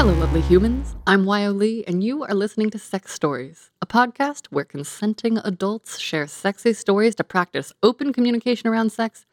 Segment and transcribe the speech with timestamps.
[0.00, 0.96] Hello, lovely humans.
[1.06, 5.98] I'm Wyo Lee, and you are listening to Sex Stories, a podcast where consenting adults
[5.98, 9.26] share sexy stories to practice open communication around sex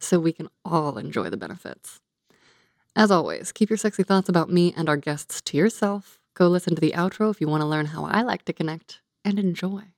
[0.00, 2.00] so we can all enjoy the benefits.
[2.96, 6.18] As always, keep your sexy thoughts about me and our guests to yourself.
[6.34, 9.02] Go listen to the outro if you want to learn how I like to connect
[9.24, 9.92] and enjoy.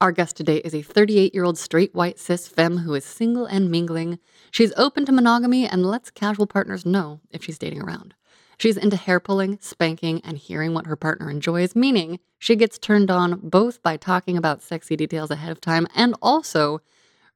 [0.00, 3.46] Our guest today is a 38 year old straight white cis femme who is single
[3.46, 4.20] and mingling.
[4.52, 8.14] She's open to monogamy and lets casual partners know if she's dating around.
[8.60, 13.10] She's into hair pulling, spanking, and hearing what her partner enjoys, meaning she gets turned
[13.10, 16.82] on both by talking about sexy details ahead of time and also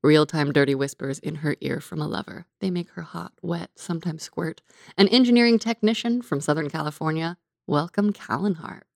[0.03, 2.45] real time dirty whispers in her ear from a lover.
[2.61, 4.61] They make her hot, wet, sometimes squirt.
[4.99, 7.39] An engineering technician from Southern California.
[7.67, 8.87] Welcome, Callan Hart.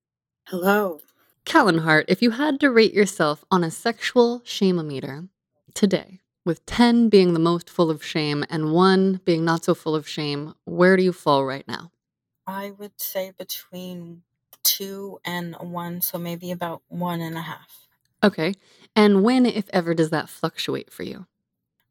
[0.49, 1.01] Hello.
[1.47, 5.29] Callan Hart, if you had to rate yourself on a sexual shame-o-meter
[5.73, 9.95] today, with 10 being the most full of shame and 1 being not so full
[9.95, 11.91] of shame, where do you fall right now?
[12.49, 14.23] I would say between
[14.63, 17.87] two and one, so maybe about one and a half.
[18.25, 18.55] Okay.
[18.97, 21.27] And when, if ever, does that fluctuate for you?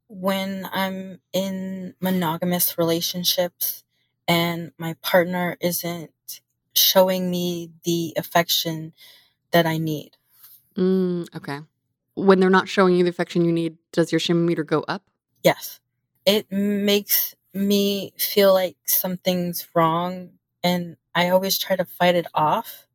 [0.07, 3.83] When I'm in monogamous relationships
[4.27, 6.41] and my partner isn't
[6.73, 8.93] showing me the affection
[9.51, 10.17] that I need.
[10.75, 11.59] Mm, okay.
[12.15, 15.03] When they're not showing you the affection you need, does your shame meter go up?
[15.43, 15.79] Yes.
[16.25, 20.31] It makes me feel like something's wrong
[20.67, 22.87] and I always try to fight it off.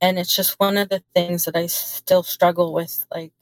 [0.00, 3.32] And it's just one of the things that I still struggle with, like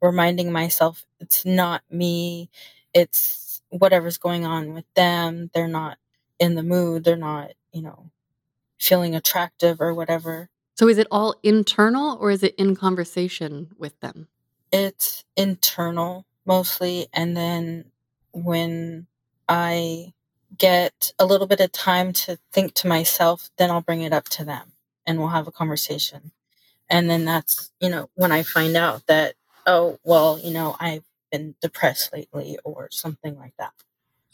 [0.00, 2.50] reminding myself it's not me,
[2.94, 5.50] it's whatever's going on with them.
[5.54, 5.98] They're not
[6.38, 8.10] in the mood, they're not, you know,
[8.80, 10.48] feeling attractive or whatever.
[10.76, 14.28] So is it all internal or is it in conversation with them?
[14.72, 17.08] It's internal mostly.
[17.12, 17.92] And then
[18.32, 19.06] when
[19.48, 20.14] I
[20.58, 24.24] get a little bit of time to think to myself, then I'll bring it up
[24.30, 24.72] to them
[25.06, 26.32] and we'll have a conversation.
[26.90, 29.34] And then that's, you know, when I find out that,
[29.66, 33.72] oh, well, you know, I've been depressed lately or something like that.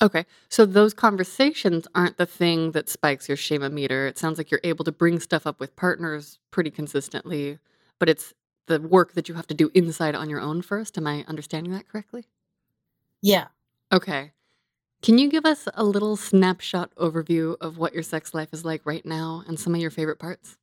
[0.01, 0.27] Okay.
[0.49, 4.07] So those conversations aren't the thing that spikes your shame meter.
[4.07, 7.59] It sounds like you're able to bring stuff up with partners pretty consistently,
[7.99, 8.33] but it's
[8.67, 10.99] the work that you have to do inside on your own first.
[10.99, 12.27] Am I understanding that correctly?
[13.23, 13.49] Yeah.
[13.93, 14.33] Okay.
[15.03, 18.84] Can you give us a little snapshot overview of what your sex life is like
[18.84, 20.56] right now and some of your favorite parts?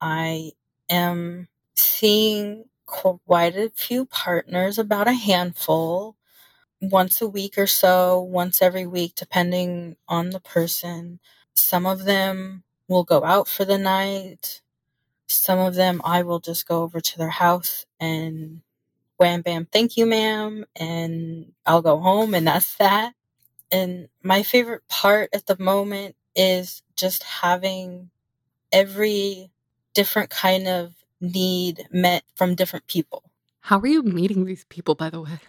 [0.00, 0.52] I
[0.90, 6.16] am seeing quite a few partners, about a handful
[6.80, 11.20] once a week or so, once every week, depending on the person.
[11.54, 14.60] Some of them will go out for the night.
[15.28, 18.62] Some of them I will just go over to their house and
[19.18, 20.66] wham bam, thank you, ma'am.
[20.76, 23.14] And I'll go home and that's that.
[23.72, 28.10] And my favorite part at the moment is just having
[28.70, 29.50] every
[29.94, 33.22] different kind of need met from different people.
[33.60, 35.40] How are you meeting these people, by the way?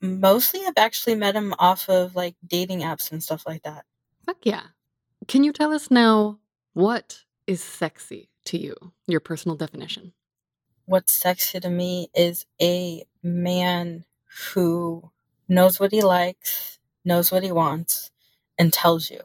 [0.00, 3.84] Mostly, I've actually met him off of like dating apps and stuff like that.
[4.26, 4.62] Fuck yeah.
[5.28, 6.38] Can you tell us now
[6.72, 8.74] what is sexy to you,
[9.06, 10.12] your personal definition?
[10.86, 14.04] What's sexy to me is a man
[14.52, 15.10] who
[15.48, 18.10] knows what he likes, knows what he wants,
[18.58, 19.20] and tells you.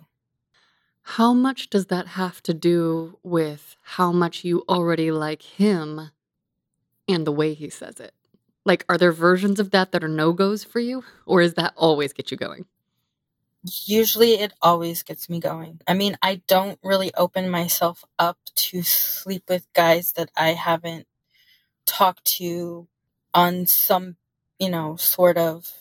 [1.03, 6.11] How much does that have to do with how much you already like him
[7.07, 8.13] and the way he says it?
[8.65, 11.73] Like, are there versions of that that are no goes for you, or is that
[11.77, 12.65] always get you going?
[13.85, 15.81] Usually, it always gets me going.
[15.87, 21.07] I mean, I don't really open myself up to sleep with guys that I haven't
[21.85, 22.87] talked to
[23.35, 24.17] on some,
[24.59, 25.71] you know, sort of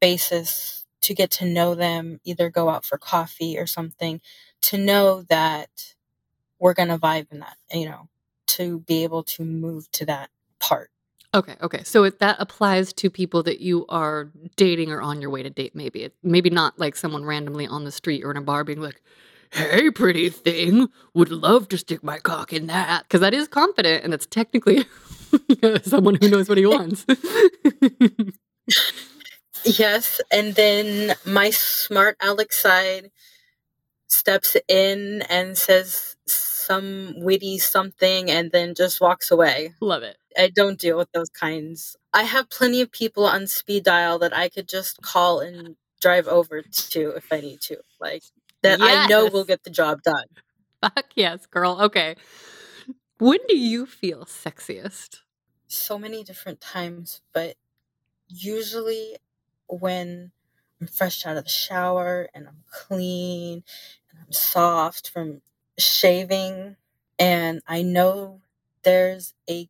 [0.00, 4.20] basis to get to know them, either go out for coffee or something,
[4.60, 5.94] to know that
[6.58, 8.08] we're going to vibe in that, you know,
[8.46, 10.90] to be able to move to that part.
[11.32, 11.84] Okay, okay.
[11.84, 15.50] So if that applies to people that you are dating or on your way to
[15.50, 18.64] date, maybe it maybe not like someone randomly on the street or in a bar
[18.64, 19.00] being like,
[19.50, 24.02] "Hey, pretty thing, would love to stick my cock in that," because that is confident
[24.02, 24.86] and that's technically
[25.82, 27.06] someone who knows what he wants.
[29.66, 33.10] yes, and then my smart Alex side
[34.08, 39.74] steps in and says some witty something and then just walks away.
[39.80, 40.16] Love it.
[40.38, 41.96] I don't deal with those kinds.
[42.12, 46.26] I have plenty of people on speed dial that I could just call and drive
[46.28, 47.78] over to if I need to.
[48.00, 48.22] Like
[48.62, 49.06] that yes.
[49.06, 50.26] I know will get the job done.
[50.82, 51.78] Fuck yes, girl.
[51.80, 52.16] Okay.
[53.18, 55.20] When do you feel sexiest?
[55.68, 57.56] So many different times, but
[58.28, 59.16] usually
[59.68, 60.32] when
[60.80, 63.64] I'm fresh out of the shower and I'm clean
[64.10, 65.40] and I'm soft from
[65.78, 66.76] shaving
[67.18, 68.40] and I know
[68.82, 69.68] there's a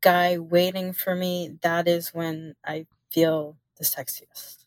[0.00, 4.64] guy waiting for me, that is when I feel the sexiest.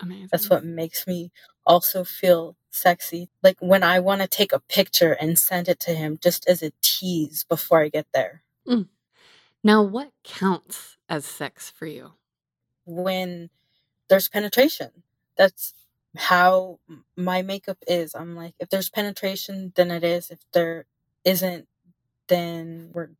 [0.00, 0.28] Amazing.
[0.30, 1.30] That's what makes me
[1.66, 3.28] also feel sexy.
[3.42, 6.62] Like when I want to take a picture and send it to him just as
[6.62, 8.42] a tease before I get there.
[8.68, 8.88] Mm.
[9.64, 12.12] Now, what counts as sex for you?
[12.84, 13.50] When
[14.08, 14.90] there's penetration.
[15.36, 15.74] That's
[16.16, 16.80] how
[17.16, 18.14] my makeup is.
[18.14, 20.30] I'm like, if there's penetration, then it is.
[20.30, 20.86] If there
[21.24, 21.68] isn't,
[22.28, 23.10] then we're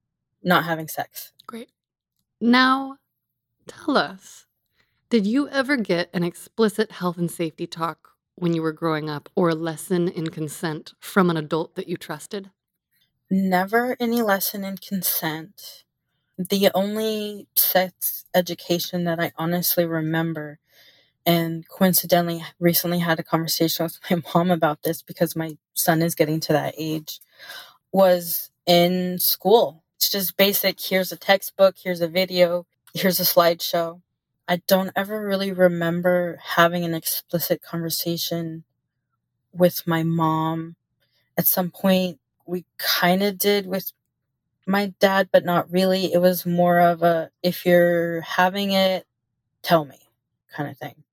[0.42, 1.32] not having sex.
[1.46, 1.70] Great.
[2.40, 2.98] Now,
[3.66, 4.46] tell us
[5.08, 9.28] did you ever get an explicit health and safety talk when you were growing up
[9.36, 12.50] or a lesson in consent from an adult that you trusted?
[13.30, 15.84] Never any lesson in consent.
[16.38, 20.58] The only sex education that I honestly remember,
[21.26, 26.14] and coincidentally recently had a conversation with my mom about this because my son is
[26.14, 27.20] getting to that age,
[27.92, 29.82] was in school.
[29.96, 34.00] It's just basic here's a textbook, here's a video, here's a slideshow.
[34.48, 38.64] I don't ever really remember having an explicit conversation
[39.52, 40.76] with my mom.
[41.36, 43.92] At some point, we kind of did with
[44.66, 46.12] my dad, but not really.
[46.12, 49.06] It was more of a if you're having it,
[49.62, 49.98] tell me
[50.52, 51.04] kind of thing.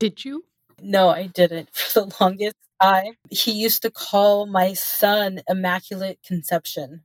[0.00, 0.46] Did you?
[0.82, 3.14] No, I didn't for the longest time.
[3.30, 7.02] He used to call my son Immaculate Conception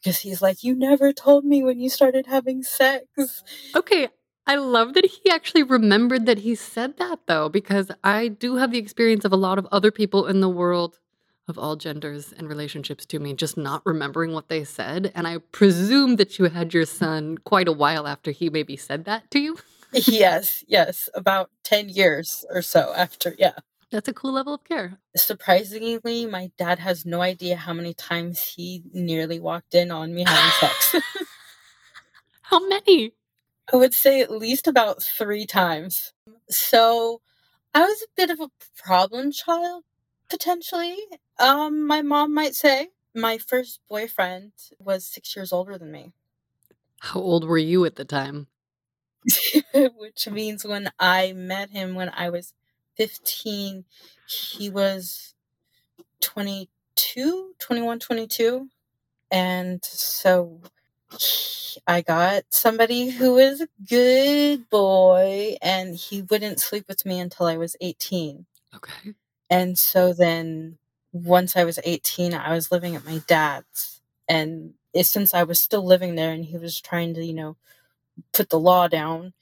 [0.00, 3.44] because he's like, You never told me when you started having sex.
[3.76, 4.08] Okay,
[4.46, 8.70] I love that he actually remembered that he said that though, because I do have
[8.70, 11.00] the experience of a lot of other people in the world
[11.48, 15.10] of all genders and relationships to me just not remembering what they said.
[15.14, 19.06] And I presume that you had your son quite a while after he maybe said
[19.06, 19.58] that to you.
[19.92, 23.54] Yes, yes, about 10 years or so after, yeah.
[23.90, 24.98] That's a cool level of care.
[25.14, 30.24] Surprisingly, my dad has no idea how many times he nearly walked in on me
[30.26, 30.96] having sex.
[32.42, 33.12] how many?
[33.72, 36.14] I would say at least about three times.
[36.48, 37.20] So
[37.74, 38.50] I was a bit of a
[38.82, 39.84] problem child,
[40.30, 40.96] potentially.
[41.38, 42.88] Um, my mom might say.
[43.14, 46.12] My first boyfriend was six years older than me.
[47.00, 48.46] How old were you at the time?
[49.96, 52.54] Which means when I met him when I was
[52.96, 53.84] 15,
[54.26, 55.34] he was
[56.20, 58.68] 22, 21, 22.
[59.30, 60.60] And so
[61.86, 67.46] I got somebody who was a good boy, and he wouldn't sleep with me until
[67.46, 68.46] I was 18.
[68.74, 69.14] Okay.
[69.50, 70.78] And so then
[71.12, 74.00] once I was 18, I was living at my dad's.
[74.28, 77.56] And eh, since I was still living there and he was trying to, you know,
[78.32, 79.32] put the law down,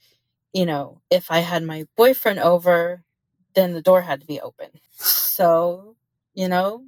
[0.53, 3.03] you know, if I had my boyfriend over,
[3.55, 4.69] then the door had to be open.
[4.97, 5.95] So,
[6.33, 6.85] you know,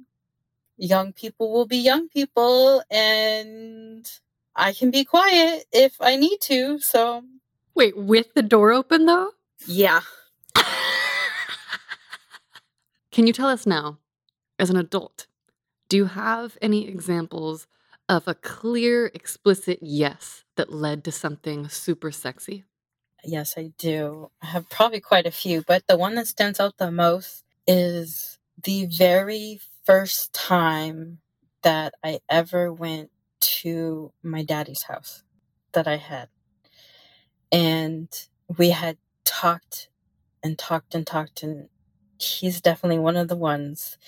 [0.76, 4.10] young people will be young people and
[4.56, 6.78] I can be quiet if I need to.
[6.78, 7.24] So,
[7.74, 9.30] wait, with the door open though?
[9.66, 10.00] Yeah.
[13.10, 13.98] can you tell us now,
[14.58, 15.26] as an adult,
[15.88, 17.66] do you have any examples
[18.08, 22.64] of a clear, explicit yes that led to something super sexy?
[23.24, 24.30] Yes, I do.
[24.42, 28.38] I have probably quite a few, but the one that stands out the most is
[28.62, 31.18] the very first time
[31.62, 35.22] that I ever went to my daddy's house
[35.72, 36.28] that I had.
[37.52, 38.08] And
[38.58, 39.88] we had talked
[40.42, 41.68] and talked and talked, and
[42.18, 43.98] he's definitely one of the ones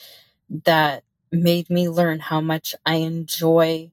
[0.50, 3.90] that made me learn how much I enjoy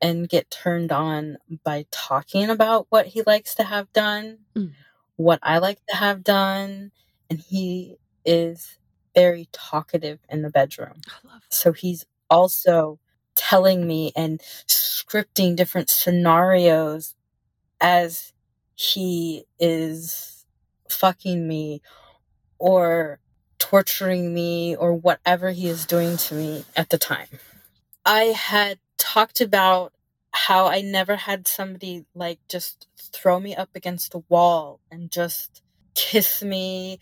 [0.00, 4.72] and get turned on by talking about what he likes to have done, mm.
[5.16, 6.92] what I like to have done.
[7.30, 8.78] And he is
[9.14, 11.00] very talkative in the bedroom.
[11.48, 12.98] So he's also
[13.34, 17.14] telling me and scripting different scenarios
[17.80, 18.32] as
[18.74, 20.44] he is
[20.90, 21.82] fucking me
[22.58, 23.18] or
[23.58, 27.28] torturing me or whatever he is doing to me at the time.
[28.04, 29.92] I had talked about
[30.32, 35.62] how I never had somebody like just throw me up against the wall and just
[35.94, 36.98] kiss me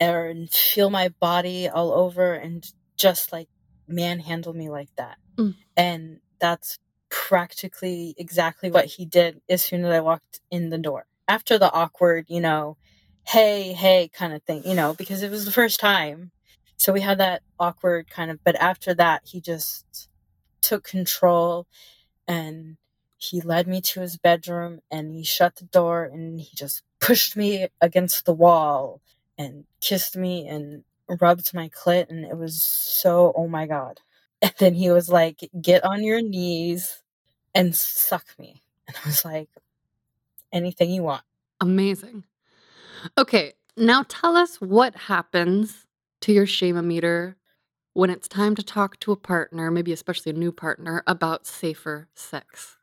[0.00, 3.48] or feel my body all over and just like
[3.86, 5.18] manhandle me like that.
[5.36, 5.54] Mm.
[5.76, 6.78] And that's
[7.10, 11.06] practically exactly what he did as soon as I walked in the door.
[11.28, 12.76] After the awkward, you know,
[13.26, 16.30] hey, hey kind of thing, you know, because it was the first time.
[16.76, 20.08] So we had that awkward kind of, but after that, he just
[20.60, 21.66] took control
[22.26, 22.76] and
[23.18, 27.36] he led me to his bedroom and he shut the door and he just pushed
[27.36, 29.00] me against the wall
[29.38, 30.84] and kissed me and
[31.20, 34.00] rubbed my clit and it was so oh my god
[34.42, 37.02] And then he was like, Get on your knees
[37.54, 38.62] and suck me.
[38.86, 39.48] And I was like,
[40.52, 41.22] Anything you want.
[41.60, 42.24] Amazing.
[43.18, 45.86] Okay, now tell us what happens
[46.22, 47.36] to your shame-o-meter
[47.92, 52.08] when it's time to talk to a partner, maybe especially a new partner, about safer
[52.14, 52.76] sex.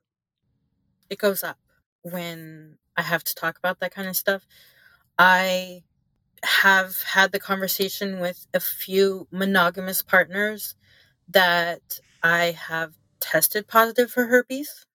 [1.10, 1.58] It goes up
[2.04, 4.48] when I have to talk about that kind of stuff.
[5.18, 5.84] I
[6.44, 10.76] have had the conversation with a few monogamous partners
[11.30, 14.86] that I have tested positive for herpes.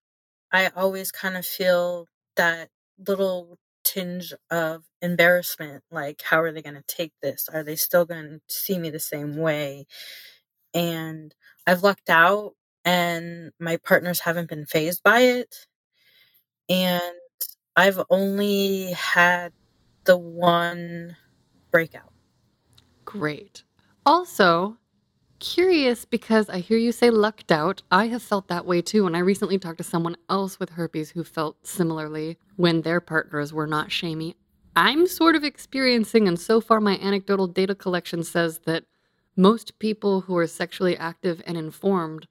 [0.53, 2.71] I always kind of feel that
[3.07, 7.49] little tinge of embarrassment like how are they going to take this?
[7.49, 9.87] Are they still going to see me the same way?
[10.75, 11.35] And
[11.67, 15.67] i've lucked out and my partners haven't been fazed by it
[16.69, 17.03] and
[17.77, 19.53] i've only had
[20.05, 21.17] the one
[21.71, 22.13] breakout.
[23.05, 23.65] Great.
[24.07, 24.77] Also,
[25.39, 27.83] curious because I hear you say lucked out.
[27.91, 29.07] I have felt that way too.
[29.07, 33.53] And I recently talked to someone else with herpes who felt similarly when their partners
[33.53, 34.37] were not shamey.
[34.75, 38.85] I'm sort of experiencing, and so far my anecdotal data collection says that
[39.35, 42.27] most people who are sexually active and informed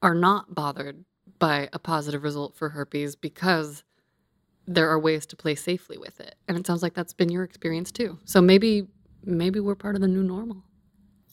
[0.00, 1.04] are not bothered
[1.38, 3.82] by a positive result for herpes because
[4.66, 6.36] there are ways to play safely with it.
[6.46, 8.18] And it sounds like that's been your experience too.
[8.24, 8.86] So maybe
[9.24, 10.62] maybe we're part of the new normal.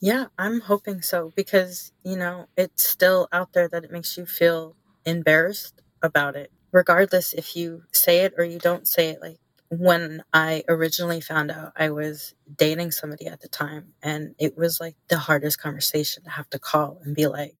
[0.00, 4.26] Yeah, I'm hoping so because, you know, it's still out there that it makes you
[4.26, 9.20] feel embarrassed about it, regardless if you say it or you don't say it.
[9.22, 9.38] Like
[9.70, 14.80] when I originally found out I was dating somebody at the time, and it was
[14.80, 17.56] like the hardest conversation to have to call and be like,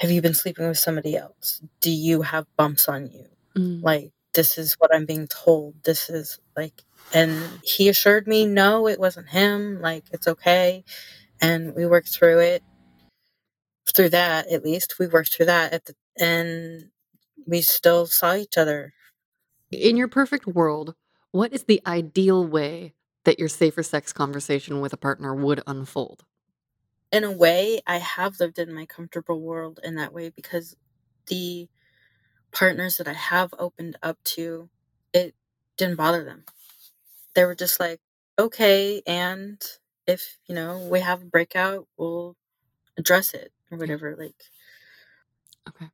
[0.00, 1.62] Have you been sleeping with somebody else?
[1.80, 3.26] Do you have bumps on you?
[3.56, 3.82] Mm.
[3.82, 5.76] Like, this is what I'm being told.
[5.84, 6.82] This is like,
[7.14, 9.80] and he assured me, no, it wasn't him.
[9.80, 10.84] Like, it's okay
[11.44, 12.64] and we worked through it
[13.94, 16.90] through that at least we worked through that at the and
[17.46, 18.94] we still saw each other
[19.72, 20.94] In your perfect world,
[21.32, 26.24] what is the ideal way that your safer sex conversation with a partner would unfold?
[27.12, 30.76] in a way i have lived in my comfortable world in that way because
[31.28, 31.68] the
[32.52, 34.68] partners that i have opened up to
[35.14, 35.34] it
[35.78, 36.44] didn't bother them
[37.34, 38.00] they were just like
[38.38, 39.62] okay and
[40.06, 42.36] if you know we have a breakout we'll
[42.98, 44.36] address it or whatever like
[45.68, 45.86] Okay.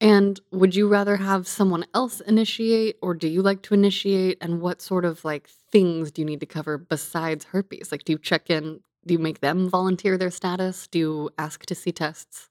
[0.00, 4.38] And would you rather have someone else initiate or do you like to initiate?
[4.40, 7.92] And what sort of like things do you need to cover besides herpes?
[7.92, 8.80] Like, do you check in?
[9.06, 10.86] Do you make them volunteer their status?
[10.88, 12.50] Do you ask to see tests?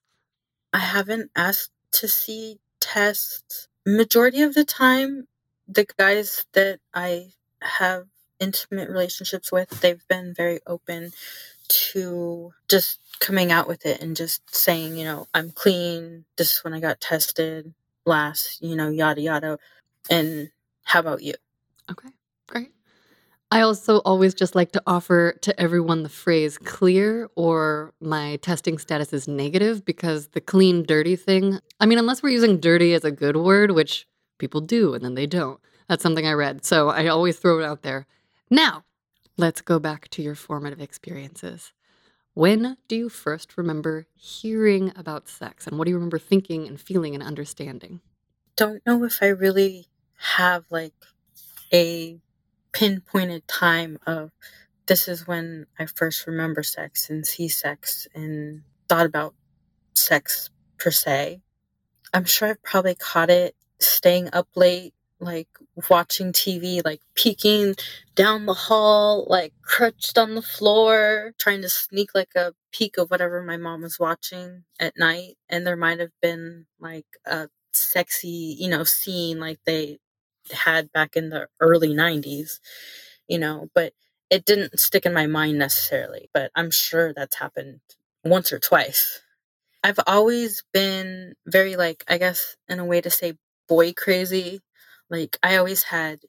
[0.73, 3.67] I haven't asked to see tests.
[3.85, 5.27] Majority of the time,
[5.67, 8.05] the guys that I have
[8.39, 11.11] intimate relationships with, they've been very open
[11.67, 16.25] to just coming out with it and just saying, you know, I'm clean.
[16.37, 17.73] This is when I got tested
[18.05, 19.59] last, you know, yada yada.
[20.09, 20.51] And
[20.83, 21.33] how about you?
[21.89, 22.09] Okay,
[22.47, 22.71] great.
[23.51, 28.77] I also always just like to offer to everyone the phrase clear or my testing
[28.77, 33.05] status is negative because the clean, dirty thing, I mean, unless we're using dirty as
[33.05, 34.07] a good word, which
[34.39, 35.59] people do and then they don't.
[35.87, 36.65] That's something I read.
[36.65, 38.07] So I always throw it out there.
[38.49, 38.83] Now,
[39.37, 41.73] let's go back to your formative experiences.
[42.33, 46.79] When do you first remember hearing about sex and what do you remember thinking and
[46.79, 48.01] feeling and understanding?
[48.55, 49.87] Don't know if I really
[50.17, 50.93] have like
[51.73, 52.19] a
[52.71, 54.31] pinpointed time of
[54.85, 59.33] this is when I first remember sex and see sex and thought about
[59.95, 61.41] sex per se.
[62.13, 64.93] I'm sure I've probably caught it staying up late,
[65.25, 65.49] like
[65.89, 67.75] watching TV, like peeking
[68.15, 73.11] down the hall, like crouched on the floor, trying to sneak like a peek of
[73.11, 75.35] whatever my mom was watching at night.
[75.49, 79.99] And there might have been like a sexy, you know, scene like they
[80.51, 82.59] had back in the early 90s,
[83.27, 83.93] you know, but
[84.29, 86.29] it didn't stick in my mind necessarily.
[86.33, 87.81] But I'm sure that's happened
[88.23, 89.21] once or twice.
[89.83, 93.33] I've always been very, like, I guess, in a way to say
[93.67, 94.61] boy crazy.
[95.09, 96.21] Like, I always had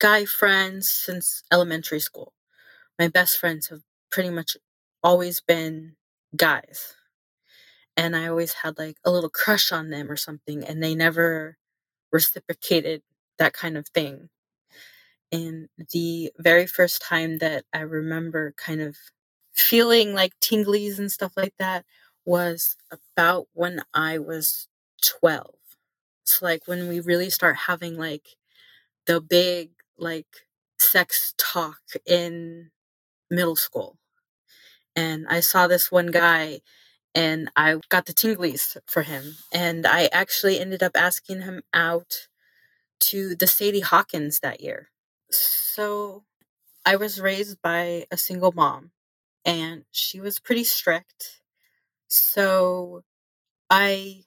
[0.00, 2.34] guy friends since elementary school.
[2.98, 4.56] My best friends have pretty much
[5.02, 5.96] always been
[6.36, 6.96] guys.
[7.96, 11.56] And I always had like a little crush on them or something, and they never
[12.12, 13.02] reciprocated
[13.38, 14.30] that kind of thing.
[15.32, 18.96] And the very first time that I remember kind of
[19.52, 21.84] feeling like tinglies and stuff like that
[22.24, 24.68] was about when I was
[25.02, 25.55] 12.
[26.26, 28.36] So, like, when we really start having like
[29.06, 30.46] the big, like,
[30.80, 32.70] sex talk in
[33.30, 33.98] middle school.
[34.94, 36.60] And I saw this one guy,
[37.14, 39.36] and I got the tinglies for him.
[39.52, 42.28] And I actually ended up asking him out
[43.00, 44.90] to the Sadie Hawkins that year.
[45.30, 46.24] So
[46.86, 48.92] I was raised by a single mom,
[49.44, 51.42] and she was pretty strict.
[52.08, 53.04] So
[53.70, 54.25] I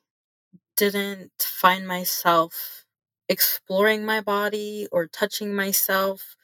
[0.79, 2.85] didn't find myself
[3.29, 6.37] exploring my body or touching myself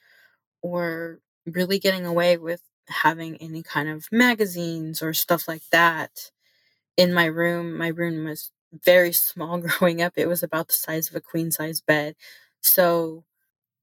[0.61, 6.31] or really getting away with having any kind of magazines or stuff like that
[6.97, 7.77] in my room.
[7.77, 8.51] My room was
[8.85, 10.13] very small growing up.
[10.17, 12.15] It was about the size of a queen size bed.
[12.61, 13.25] So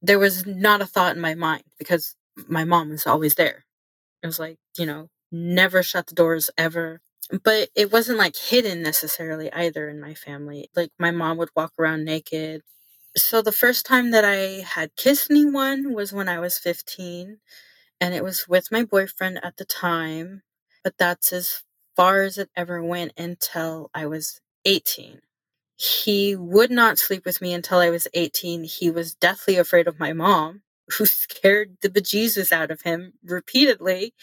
[0.03, 2.17] there was not a thought in my mind because
[2.49, 3.65] my mom was always there.
[4.23, 7.01] It was like, you know, never shut the doors ever.
[7.45, 10.71] But it wasn't like hidden necessarily either in my family.
[10.75, 12.63] Like my mom would walk around naked.
[13.17, 17.39] So the first time that I had kissed anyone was when I was 15
[18.01, 20.43] and it was with my boyfriend at the time,
[20.85, 21.65] but that's as
[21.97, 25.21] far as it ever went until I was 18.
[25.79, 28.65] He would not sleep with me until I was 18.
[28.65, 30.63] He was deathly afraid of my mom,
[30.99, 34.15] who scared the bejesus out of him repeatedly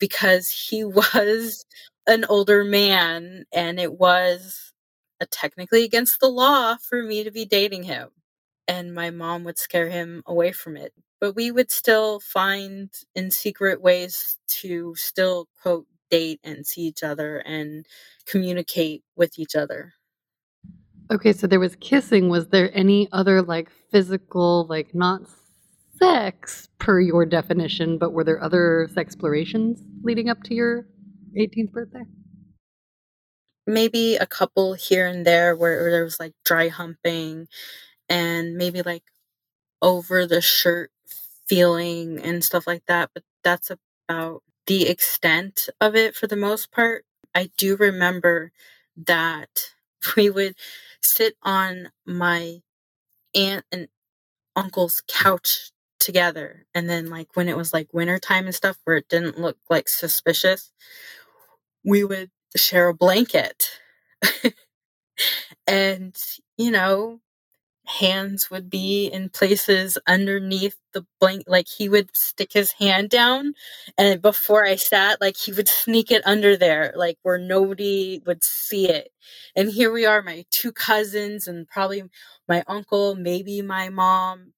[0.00, 1.64] because he was
[2.06, 4.72] an older man and it was
[5.20, 8.08] uh, technically against the law for me to be dating him.
[8.68, 10.92] And my mom would scare him away from it.
[11.20, 17.02] But we would still find in secret ways to still, quote, date and see each
[17.02, 17.86] other and
[18.26, 19.92] communicate with each other.
[21.10, 22.28] Okay, so there was kissing.
[22.28, 25.22] Was there any other like physical, like not
[25.98, 30.86] sex per your definition, but were there other sex explorations leading up to your
[31.36, 32.04] 18th birthday?
[33.66, 37.48] Maybe a couple here and there where there was like dry humping
[38.08, 39.04] and maybe like
[39.82, 40.90] over the shirt
[41.46, 43.70] feeling and stuff like that, but that's
[44.08, 47.04] about the extent of it for the most part.
[47.34, 48.52] I do remember
[48.96, 49.72] that
[50.16, 50.56] we would
[51.02, 52.60] sit on my
[53.34, 53.88] aunt and
[54.56, 59.08] uncle's couch together and then like when it was like wintertime and stuff where it
[59.08, 60.72] didn't look like suspicious
[61.84, 63.70] we would share a blanket.
[65.66, 66.16] And
[66.58, 67.20] you know
[67.86, 73.54] hands would be in places underneath the blanket like he would stick his hand down
[73.98, 78.44] and before i sat like he would sneak it under there like where nobody would
[78.44, 79.10] see it.
[79.56, 82.04] And here we are my two cousins and probably
[82.48, 84.52] my uncle maybe my mom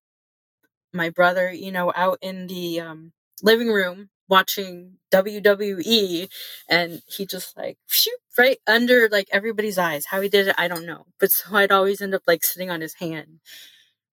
[0.93, 6.29] my brother you know out in the um, living room watching WWE
[6.69, 10.07] and he just like shoot right under like everybody's eyes.
[10.07, 11.07] How he did it, I don't know.
[11.21, 13.41] But so I'd always end up like sitting on his hand.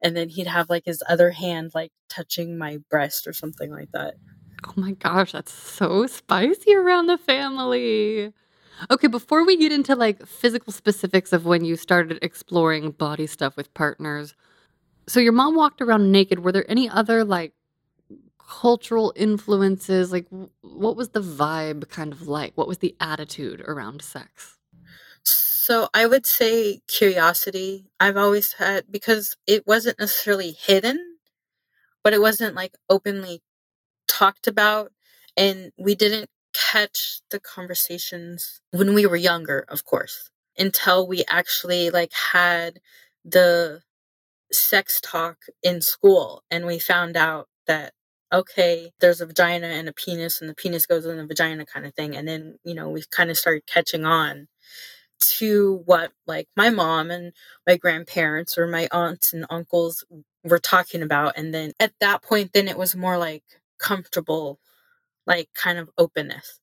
[0.04, 3.92] And then he'd have like his other hand like touching my breast or something like
[3.94, 4.16] that.
[4.66, 8.34] Oh my gosh, that's so spicy around the family.
[8.90, 13.56] Okay, before we get into like physical specifics of when you started exploring body stuff
[13.56, 14.34] with partners,
[15.08, 16.40] so your mom walked around naked.
[16.40, 17.54] Were there any other like
[18.60, 20.12] cultural influences?
[20.12, 20.28] Like,
[20.62, 22.52] what was the vibe kind of like?
[22.56, 24.58] What was the attitude around sex?
[25.24, 27.86] So I would say curiosity.
[28.00, 31.18] I've always had because it wasn't necessarily hidden,
[32.04, 33.42] but it wasn't like openly
[34.08, 34.92] talked about
[35.38, 41.90] and we didn't catch the conversations when we were younger, of course, until we actually
[41.90, 42.82] like had
[43.24, 43.82] the
[44.52, 47.94] sex talk in school and we found out that
[48.34, 51.86] okay, there's a vagina and a penis, and the penis goes in the vagina kind
[51.86, 52.16] of thing.
[52.16, 54.48] And then, you know, we kind of started catching on
[55.20, 57.34] to what like my mom and
[57.68, 60.04] my grandparents or my aunts and uncles
[60.44, 61.38] were talking about.
[61.38, 63.44] And then at that point, then it was more like
[63.78, 64.60] comfortable,
[65.28, 66.60] like kind of openness.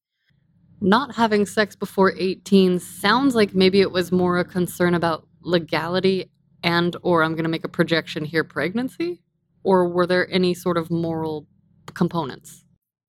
[0.81, 6.31] Not having sex before 18 sounds like maybe it was more a concern about legality
[6.63, 9.21] and or I'm going to make a projection here pregnancy
[9.63, 11.47] or were there any sort of moral
[11.95, 12.65] components?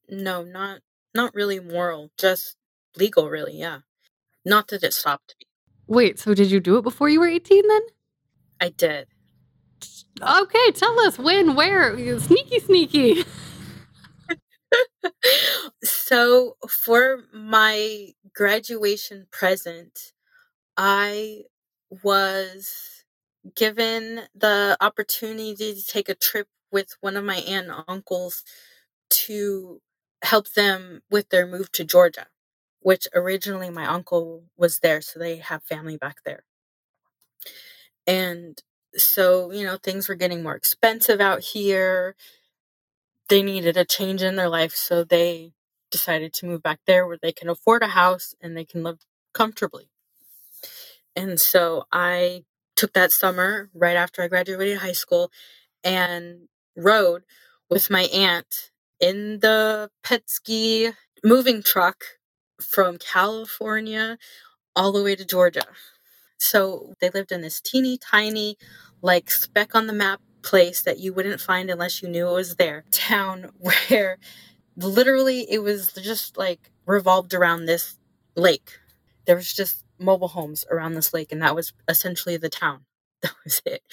[0.09, 0.81] No, not
[1.13, 2.55] not really moral, just
[2.97, 3.79] legal really, yeah.
[4.45, 5.47] Not that it stopped me.
[5.87, 7.81] Wait, so did you do it before you were 18 then?
[8.61, 9.07] I did.
[10.21, 11.97] Okay, tell us when, where.
[12.19, 13.25] Sneaky, sneaky.
[15.83, 20.13] so, for my graduation present,
[20.77, 21.43] I
[22.03, 23.03] was
[23.55, 28.43] given the opportunity to take a trip with one of my aunt and uncles
[29.09, 29.81] to
[30.23, 32.27] help them with their move to Georgia,
[32.81, 36.43] which originally my uncle was there, so they have family back there.
[38.07, 38.61] And
[38.95, 42.15] so, you know, things were getting more expensive out here.
[43.29, 45.53] They needed a change in their life, so they
[45.91, 48.99] decided to move back there where they can afford a house and they can live
[49.33, 49.89] comfortably.
[51.15, 55.31] And so I took that summer right after I graduated high school
[55.83, 56.49] and
[56.79, 57.23] rode
[57.69, 62.05] with my aunt in the Penske moving truck
[62.61, 64.17] from California
[64.75, 65.65] all the way to Georgia.
[66.39, 68.57] So they lived in this teeny tiny,
[69.01, 72.57] like speck on the map place that you wouldn't find unless you knew it was
[72.57, 72.85] there.
[72.91, 74.17] Town where
[74.77, 77.97] literally it was just like revolved around this
[78.35, 78.79] lake.
[79.25, 82.81] There was just mobile homes around this lake, and that was essentially the town.
[83.23, 83.83] That was it.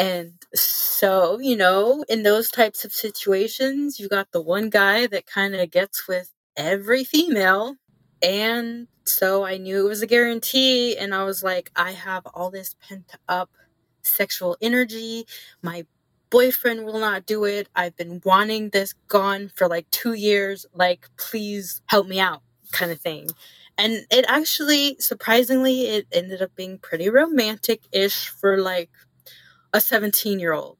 [0.00, 5.26] And so, you know, in those types of situations, you got the one guy that
[5.26, 7.76] kind of gets with every female.
[8.22, 10.98] And so I knew it was a guarantee.
[10.98, 13.50] And I was like, I have all this pent up
[14.02, 15.26] sexual energy.
[15.62, 15.86] My
[16.30, 17.68] boyfriend will not do it.
[17.76, 20.66] I've been wanting this gone for like two years.
[20.74, 23.28] Like, please help me out, kind of thing.
[23.78, 28.90] And it actually, surprisingly, it ended up being pretty romantic ish for like
[29.72, 30.78] a 17 year old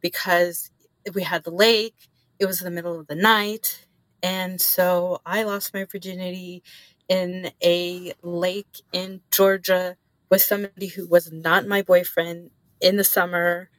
[0.00, 0.70] because
[1.14, 3.86] we had the lake, it was the middle of the night.
[4.22, 6.62] And so I lost my virginity
[7.08, 9.96] in a lake in Georgia
[10.30, 12.50] with somebody who was not my boyfriend
[12.80, 13.70] in the summer.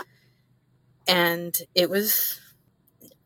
[1.08, 2.40] And it was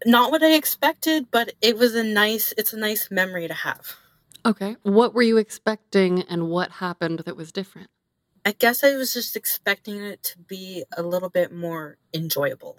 [0.06, 3.95] not what I expected, but it was a nice, it's a nice memory to have.
[4.45, 4.78] Okay.
[4.84, 7.89] What were you expecting and what happened that was different?
[8.47, 12.77] I guess I was just expecting it to be a little bit more enjoyable.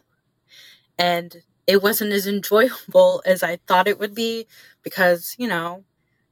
[0.98, 4.46] And it wasn't as enjoyable as I thought it would be
[4.82, 5.84] because, you know,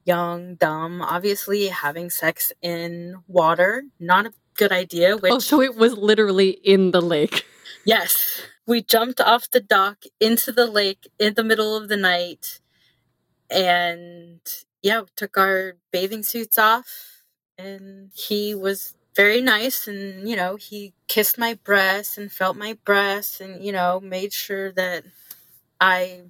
[0.07, 5.17] young, dumb, obviously having sex in water, not a good idea.
[5.17, 7.45] Oh, which, oh, so it was literally in the lake.
[7.85, 8.41] Yes.
[8.67, 12.61] We jumped off the dock into the lake in the middle of the night
[13.51, 14.41] and
[14.83, 17.23] yeah, took our bathing suits off
[17.59, 22.79] and he was very nice and you know he kissed my breast and felt my
[22.85, 25.05] breast and you know made sure that
[25.81, 26.23] i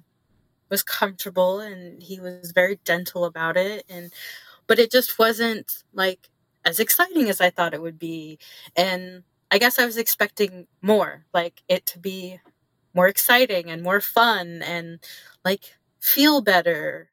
[0.69, 3.85] was comfortable and he was very gentle about it.
[3.89, 4.11] And
[4.67, 6.29] but it just wasn't like
[6.65, 8.39] as exciting as i thought it would be.
[8.75, 12.39] And i guess i was expecting more like it to be
[12.93, 14.99] more exciting and more fun and
[15.45, 17.09] like feel better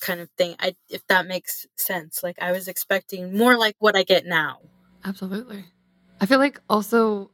[0.00, 0.56] kind of thing.
[0.60, 2.22] I if that makes sense.
[2.22, 4.60] Like i was expecting more like what i get now
[5.06, 5.64] Absolutely.
[6.20, 7.30] I feel like also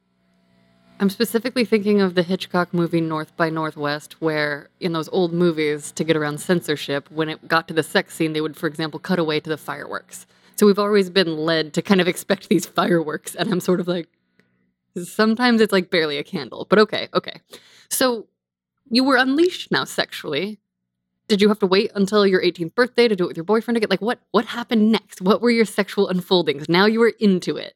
[1.00, 5.90] I'm specifically thinking of the Hitchcock movie North by Northwest, where in those old movies,
[5.92, 9.00] to get around censorship, when it got to the sex scene, they would, for example,
[9.00, 10.26] cut away to the fireworks.
[10.54, 13.88] So we've always been led to kind of expect these fireworks, and I'm sort of
[13.88, 14.08] like,
[15.02, 17.40] sometimes it's like barely a candle, but okay, okay.
[17.90, 18.28] So
[18.88, 20.60] you were unleashed now sexually.
[21.32, 23.78] Did you have to wait until your 18th birthday to do it with your boyfriend
[23.78, 23.88] again?
[23.88, 25.22] Like what what happened next?
[25.22, 26.68] What were your sexual unfoldings?
[26.68, 27.72] Now you were into it.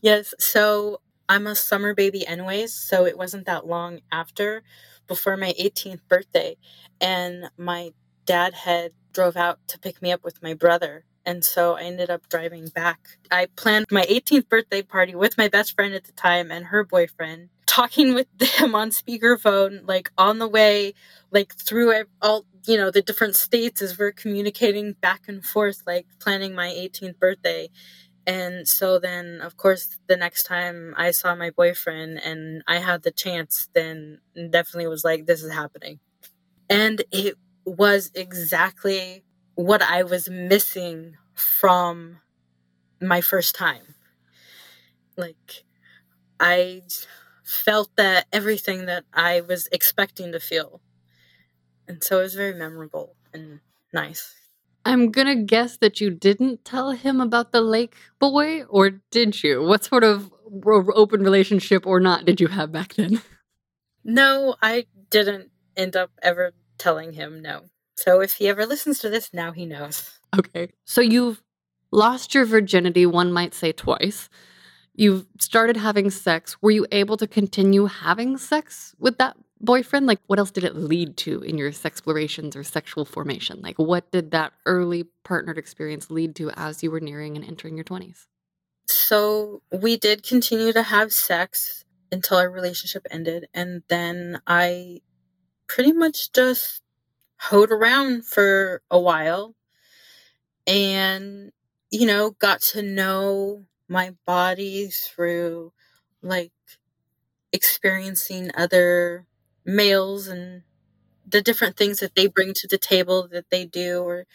[0.00, 4.62] Yes, so I'm a summer baby anyways, so it wasn't that long after
[5.08, 6.56] before my 18th birthday
[6.98, 7.90] and my
[8.24, 12.08] dad had drove out to pick me up with my brother and so I ended
[12.08, 13.18] up driving back.
[13.32, 16.84] I planned my 18th birthday party with my best friend at the time and her
[16.84, 20.94] boyfriend, talking with them on speakerphone, like on the way,
[21.32, 26.06] like through all, you know, the different states as we're communicating back and forth, like
[26.20, 27.68] planning my 18th birthday.
[28.24, 33.02] And so then, of course, the next time I saw my boyfriend and I had
[33.02, 35.98] the chance, then definitely was like, this is happening.
[36.68, 39.24] And it was exactly
[39.56, 42.20] what I was missing from
[43.00, 43.94] my first time.
[45.16, 45.64] Like,
[46.40, 46.82] I
[47.44, 50.80] felt that everything that I was expecting to feel.
[51.88, 53.60] And so it was very memorable and
[53.92, 54.34] nice.
[54.84, 59.62] I'm gonna guess that you didn't tell him about the lake boy, or did you?
[59.62, 60.32] What sort of
[60.64, 63.20] open relationship or not did you have back then?
[64.04, 67.64] No, I didn't end up ever telling him no.
[67.96, 70.18] So if he ever listens to this, now he knows.
[70.38, 70.70] Okay.
[70.84, 71.42] So you've
[71.90, 74.28] lost your virginity, one might say twice.
[74.94, 76.60] You've started having sex.
[76.62, 80.06] Were you able to continue having sex with that boyfriend?
[80.06, 83.60] Like, what else did it lead to in your explorations or sexual formation?
[83.60, 87.76] Like, what did that early partnered experience lead to as you were nearing and entering
[87.76, 88.26] your 20s?
[88.86, 93.48] So, we did continue to have sex until our relationship ended.
[93.52, 95.00] And then I
[95.68, 96.82] pretty much just
[97.40, 99.54] hoed around for a while
[100.66, 101.52] and
[101.90, 105.72] you know got to know my body through
[106.22, 106.52] like
[107.52, 109.26] experiencing other
[109.64, 110.62] males and
[111.26, 114.26] the different things that they bring to the table that they do or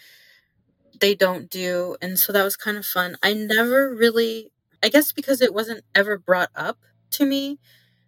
[1.00, 1.96] they don't do.
[2.02, 3.16] And so that was kind of fun.
[3.24, 4.52] I never really,
[4.84, 6.78] I guess because it wasn't ever brought up
[7.12, 7.60] to me,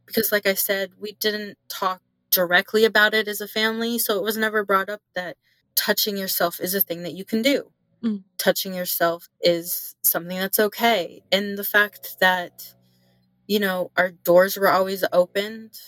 [0.05, 2.01] because like I said, we didn't talk
[2.33, 3.99] directly about it as a family.
[3.99, 5.37] So it was never brought up that
[5.75, 7.71] touching yourself is a thing that you can do.
[8.03, 8.23] Mm.
[8.39, 11.23] Touching yourself is something that's okay.
[11.31, 12.73] And the fact that,
[13.47, 15.79] you know, our doors were always opened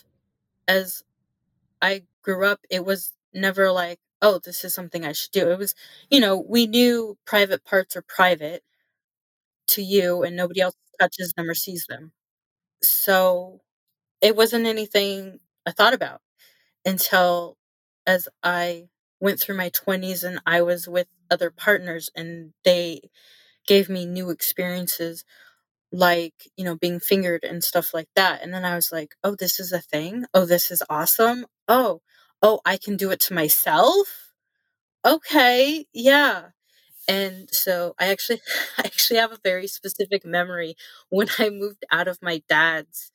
[0.67, 1.03] as
[1.81, 5.51] I grew up, it was never like, oh, this is something I should do.
[5.51, 5.75] It was,
[6.11, 8.63] you know, we knew private parts are private
[9.67, 12.11] to you and nobody else touches them or sees them.
[12.83, 13.61] So
[14.21, 16.21] it wasn't anything I thought about
[16.85, 17.57] until
[18.07, 23.01] as I went through my 20s and I was with other partners and they
[23.67, 25.25] gave me new experiences
[25.91, 28.41] like, you know, being fingered and stuff like that.
[28.43, 30.25] And then I was like, oh, this is a thing.
[30.33, 31.45] Oh, this is awesome.
[31.67, 32.01] Oh,
[32.41, 34.33] oh, I can do it to myself.
[35.05, 36.49] Okay, yeah.
[37.07, 38.41] And so I actually
[38.79, 40.75] I actually have a very specific memory
[41.09, 43.11] when I moved out of my dad's.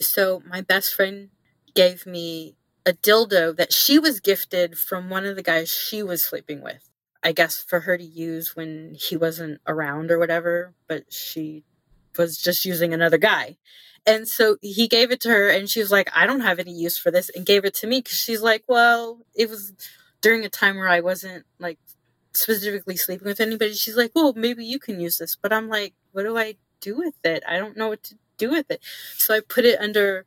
[0.00, 1.30] So my best friend
[1.74, 6.22] gave me a dildo that she was gifted from one of the guys she was
[6.22, 6.88] sleeping with.
[7.22, 11.64] I guess for her to use when he wasn't around or whatever, but she
[12.16, 13.58] was just using another guy.
[14.06, 16.72] And so he gave it to her, and she was like, I don't have any
[16.72, 19.74] use for this, and gave it to me because she's like, Well, it was
[20.22, 21.78] during a time where I wasn't like
[22.32, 23.74] specifically sleeping with anybody.
[23.74, 25.36] She's like, Well, maybe you can use this.
[25.36, 27.42] But I'm like, What do I do with it?
[27.46, 28.80] I don't know what to do with it.
[29.18, 30.24] So I put it under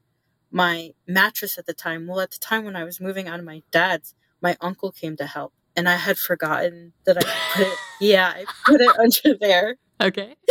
[0.54, 2.08] my mattress at the time.
[2.08, 5.18] Well, at the time when I was moving out of my dad's, my uncle came
[5.18, 5.52] to help.
[5.76, 7.22] And I had forgotten that I
[7.56, 9.76] put it, yeah, I put it under there.
[10.02, 10.36] Okay.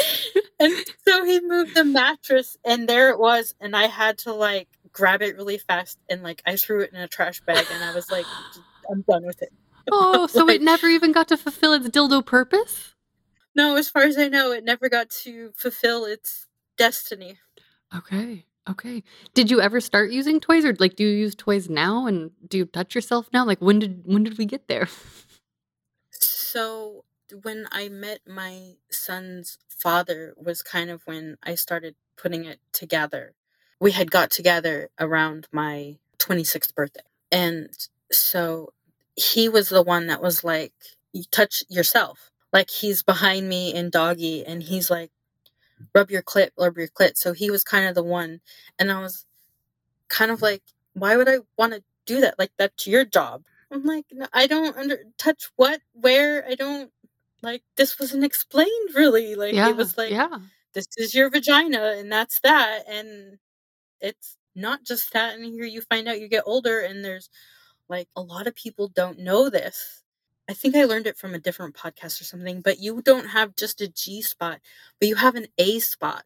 [0.60, 0.72] And
[1.08, 3.52] so he moved the mattress, and there it was.
[3.60, 7.00] And I had to like grab it really fast, and like I threw it in
[7.00, 8.26] a trash bag, and I was like,
[8.88, 9.52] I'm done with it.
[9.90, 12.94] Oh, so Like- it never even got to fulfill its dildo purpose?
[13.56, 16.46] No, as far as I know, it never got to fulfill its
[16.78, 17.38] destiny.
[17.92, 18.46] Okay.
[18.68, 19.02] Okay.
[19.34, 22.58] Did you ever start using toys or like do you use toys now and do
[22.58, 23.44] you touch yourself now?
[23.44, 24.88] Like when did when did we get there?
[26.12, 27.04] So
[27.42, 33.34] when I met my son's father was kind of when I started putting it together.
[33.80, 37.00] We had got together around my 26th birthday.
[37.32, 37.70] And
[38.12, 38.72] so
[39.16, 40.72] he was the one that was like,
[41.12, 42.30] you touch yourself.
[42.52, 45.10] Like he's behind me in doggy and he's like,
[45.94, 47.16] rub your clit, rub your clit.
[47.16, 48.40] So he was kind of the one.
[48.78, 49.26] And I was
[50.08, 50.62] kind of like,
[50.94, 52.38] why would I want to do that?
[52.38, 53.44] Like that's your job.
[53.70, 56.46] I'm like, no, I don't under touch what, where.
[56.46, 56.90] I don't
[57.42, 57.62] like.
[57.76, 59.34] This wasn't explained really.
[59.34, 59.70] Like yeah.
[59.70, 60.38] it was like, yeah.
[60.74, 63.38] this is your vagina, and that's that, and
[64.00, 65.34] it's not just that.
[65.34, 67.30] And here you find out you get older, and there's
[67.88, 70.01] like a lot of people don't know this.
[70.48, 72.60] I think I learned it from a different podcast or something.
[72.60, 74.60] But you don't have just a G spot,
[74.98, 76.24] but you have an A spot.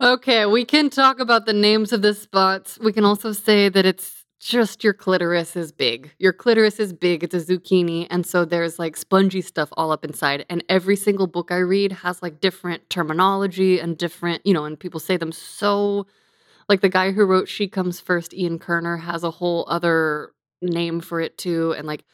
[0.00, 2.78] Okay, we can talk about the names of the spots.
[2.80, 6.12] We can also say that it's just your clitoris is big.
[6.18, 7.24] Your clitoris is big.
[7.24, 8.06] It's a zucchini.
[8.10, 10.44] And so there's like spongy stuff all up inside.
[10.50, 14.78] And every single book I read has like different terminology and different, you know, and
[14.78, 16.06] people say them so
[16.68, 21.00] like the guy who wrote She Comes First, Ian Kerner, has a whole other name
[21.00, 21.72] for it too.
[21.72, 22.04] And like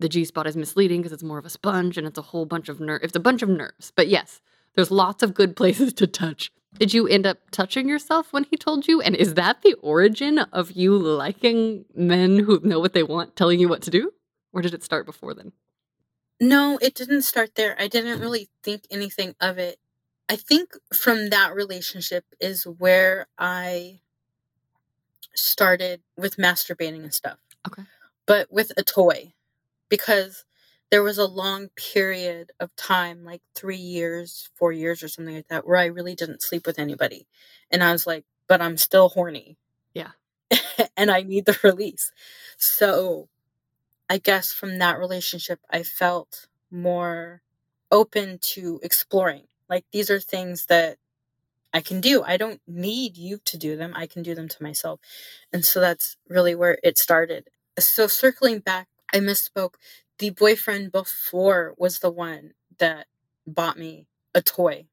[0.00, 2.46] the G spot is misleading because it's more of a sponge and it's a whole
[2.46, 3.00] bunch of nerve.
[3.02, 3.92] It's a bunch of nerves.
[3.94, 4.40] But yes,
[4.74, 6.50] there's lots of good places to touch.
[6.78, 9.00] Did you end up touching yourself when he told you?
[9.00, 13.60] And is that the origin of you liking men who know what they want telling
[13.60, 14.12] you what to do?
[14.52, 15.52] Or did it start before then?
[16.40, 17.76] No, it didn't start there.
[17.78, 19.78] I didn't really think anything of it.
[20.28, 24.00] I think from that relationship is where I
[25.34, 27.38] started with masturbating and stuff.
[27.66, 27.82] Okay.
[28.26, 29.34] But with a toy
[29.90, 30.44] because
[30.90, 35.48] there was a long period of time, like three years, four years, or something like
[35.48, 37.28] that, where I really didn't sleep with anybody.
[37.70, 39.58] And I was like, but I'm still horny.
[39.94, 40.12] Yeah.
[40.96, 42.12] and I need the release.
[42.58, 43.28] So
[44.10, 47.42] I guess from that relationship, I felt more
[47.92, 49.44] open to exploring.
[49.68, 50.98] Like, these are things that
[51.72, 52.22] I can do.
[52.22, 55.00] I don't need you to do them, I can do them to myself.
[55.52, 57.48] And so that's really where it started.
[57.78, 59.74] So, circling back, I misspoke
[60.18, 63.06] the boyfriend before was the one that
[63.46, 64.86] bought me a toy.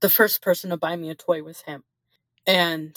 [0.00, 1.84] The first person to buy me a toy was him.
[2.46, 2.96] And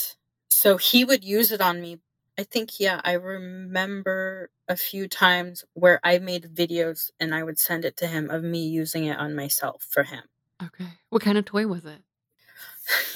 [0.50, 2.00] so he would use it on me.
[2.38, 7.58] I think, yeah, I remember a few times where I made videos and I would
[7.58, 10.24] send it to him of me using it on myself for him.
[10.62, 10.88] Okay.
[11.10, 12.02] What kind of toy was it?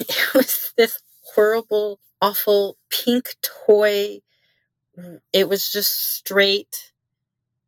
[0.00, 1.00] it was this
[1.34, 4.20] horrible, awful pink toy.
[5.32, 6.91] It was just straight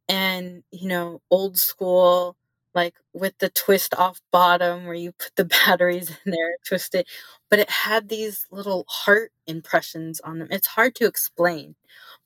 [0.09, 2.37] and, you know, old school.
[2.75, 7.07] like with the twist off bottom where you put the batteries in there, twist it.
[7.51, 10.49] But it had these little heart impressions on them.
[10.51, 11.77] It's hard to explain,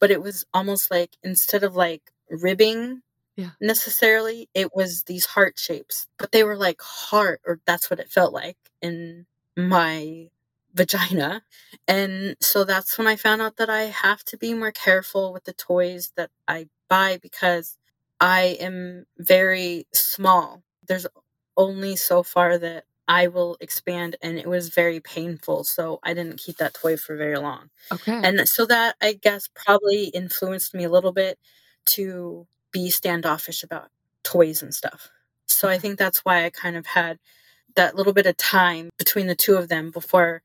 [0.00, 3.02] but it was almost like instead of like ribbing
[3.36, 3.50] Yeah.
[3.60, 8.10] necessarily, it was these heart shapes, but they were like heart, or that's what it
[8.10, 10.28] felt like in my
[10.74, 11.42] vagina.
[11.88, 15.44] And so that's when I found out that I have to be more careful with
[15.44, 17.76] the toys that I buy because
[18.20, 20.62] I am very small.
[20.86, 21.06] There's
[21.56, 25.64] only so far that I will expand, and it was very painful.
[25.64, 27.70] So I didn't keep that toy for very long.
[27.90, 28.20] Okay.
[28.22, 31.38] And so that, I guess, probably influenced me a little bit
[31.86, 33.88] to be standoffish about
[34.24, 35.08] toys and stuff.
[35.46, 37.18] So I think that's why I kind of had
[37.76, 40.42] that little bit of time between the two of them before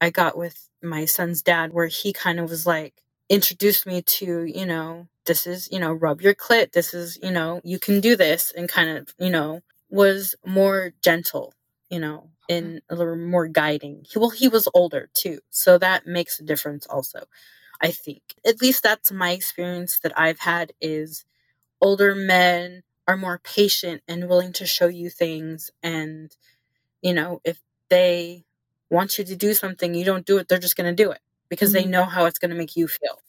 [0.00, 2.94] I got with my son's dad, where he kind of was like,
[3.28, 6.72] introduced me to, you know, this is, you know, rub your clit.
[6.72, 8.52] This is, you know, you can do this.
[8.56, 11.54] And kind of, you know, was more gentle,
[11.90, 12.56] you know, Okay.
[12.58, 14.04] and a little more guiding.
[14.08, 15.40] He, well, he was older too.
[15.50, 17.24] So that makes a difference also,
[17.82, 18.22] I think.
[18.46, 21.24] At least that's my experience that I've had is
[21.80, 26.36] older men are more patient and willing to show you things and
[27.02, 27.60] you know if
[27.90, 28.44] they
[28.90, 31.20] want you to do something you don't do it they're just going to do it
[31.48, 31.90] because they Mm.
[31.90, 33.20] know how it's going to make you feel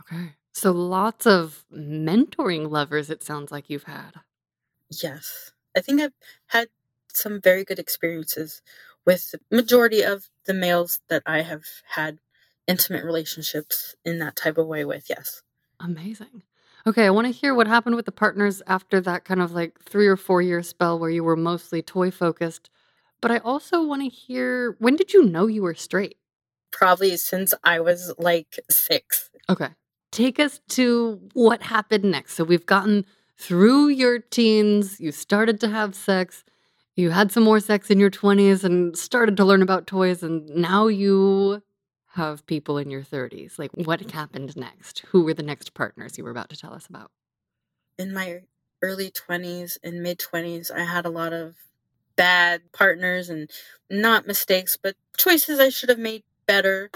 [0.00, 0.34] Okay.
[0.54, 4.20] So lots of mentoring lovers, it sounds like you've had.
[4.90, 6.12] yes i think i've
[6.48, 6.68] had
[7.12, 8.62] some very good experiences
[9.04, 12.18] with the majority of the males that i have had
[12.66, 15.42] intimate relationships in that type of way with yes
[15.80, 16.42] Amazing.
[16.86, 19.78] Okay, I want to hear what happened with the partners after that kind of like
[19.82, 22.70] three or four year spell where you were mostly toy focused.
[23.20, 26.18] But I also want to hear when did you know you were straight?
[26.70, 29.68] Probably since i was like six Okay.
[30.12, 32.34] Take us to what happened next.
[32.34, 33.04] So we've gotten
[33.38, 36.42] through your teens, you started to have sex,
[36.94, 40.48] you had some more sex in your 20s and started to learn about toys, and
[40.48, 41.62] now you
[42.14, 43.58] have people in your 30s.
[43.58, 45.00] Like, what happened next?
[45.08, 47.10] Who were the next partners you were about to tell us about?
[47.98, 48.40] in my
[48.82, 51.54] early 20s and mid 20s, I had a lot of
[52.16, 53.50] bad partners and
[53.90, 56.90] not mistakes, but choices I should have made better.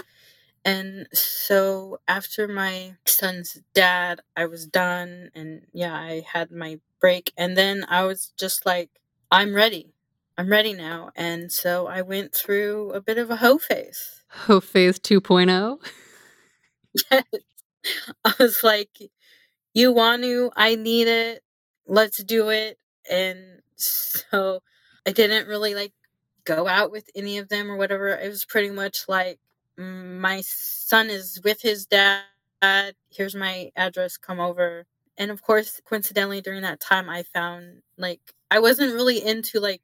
[0.63, 5.31] And so after my son's dad, I was done.
[5.33, 7.33] And yeah, I had my break.
[7.37, 8.89] And then I was just like,
[9.31, 9.93] I'm ready.
[10.37, 11.11] I'm ready now.
[11.15, 14.23] And so I went through a bit of a hoe phase.
[14.29, 15.79] Hoe Phase 2.0?
[17.11, 17.23] yes.
[18.23, 18.89] I was like,
[19.73, 21.43] you want to, I need it,
[21.87, 22.77] let's do it.
[23.09, 24.61] And so
[25.05, 25.93] I didn't really like
[26.45, 28.09] go out with any of them or whatever.
[28.09, 29.39] It was pretty much like
[29.77, 32.23] my son is with his dad.
[33.09, 34.85] Here's my address, come over.
[35.17, 39.81] And of course, coincidentally, during that time, I found like I wasn't really into like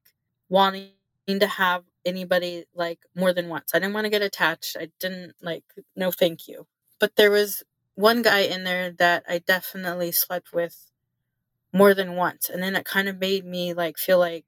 [0.50, 0.92] wanting
[1.28, 3.72] to have anybody like more than once.
[3.74, 4.78] I didn't want to get attached.
[4.80, 5.64] I didn't like,
[5.96, 6.66] no, thank you.
[7.00, 7.64] But there was
[7.96, 10.92] one guy in there that I definitely slept with
[11.74, 12.50] more than once.
[12.50, 14.46] And then it kind of made me like feel like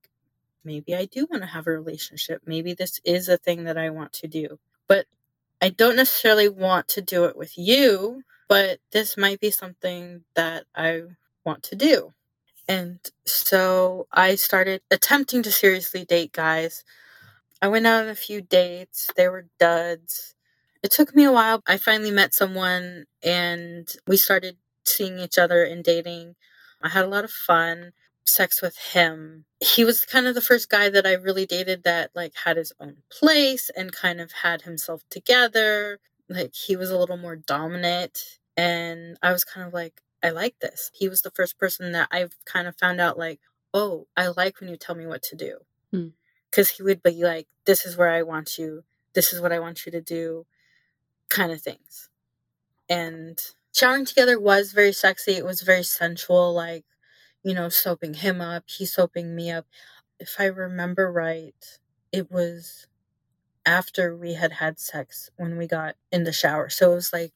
[0.64, 2.42] maybe I do want to have a relationship.
[2.46, 4.60] Maybe this is a thing that I want to do.
[4.88, 5.06] But
[5.62, 10.66] I don't necessarily want to do it with you, but this might be something that
[10.76, 11.04] I
[11.46, 12.14] want to do.
[12.68, 16.86] And so I started attempting to seriously date guys.
[17.62, 20.36] I went out on a few dates, they were duds.
[20.84, 21.62] It took me a while.
[21.68, 26.36] I finally met someone and we started seeing each other and dating.
[26.82, 27.92] I had a lot of fun.
[28.26, 29.46] Sex with him.
[29.62, 32.72] He was kind of the first guy that I really dated that like had his
[32.80, 36.00] own place and kind of had himself together.
[36.30, 40.60] Like he was a little more dominant and I was kind of like I like
[40.60, 40.92] this.
[40.94, 43.40] He was the first person that I've kind of found out like,
[43.74, 45.60] "Oh, I like when you tell me what to do."
[45.92, 46.10] Hmm.
[46.52, 48.84] Cuz he would be like, "This is where I want you.
[49.14, 50.46] This is what I want you to do."
[51.30, 52.10] kind of things.
[52.90, 53.40] And
[53.76, 55.34] showering together was very sexy.
[55.34, 56.86] It was very sensual, like,
[57.44, 59.66] you know, soaping him up, he soaping me up.
[60.20, 61.56] If I remember right,
[62.12, 62.88] it was
[63.66, 66.70] after we had had sex when we got in the shower.
[66.70, 67.34] So it was like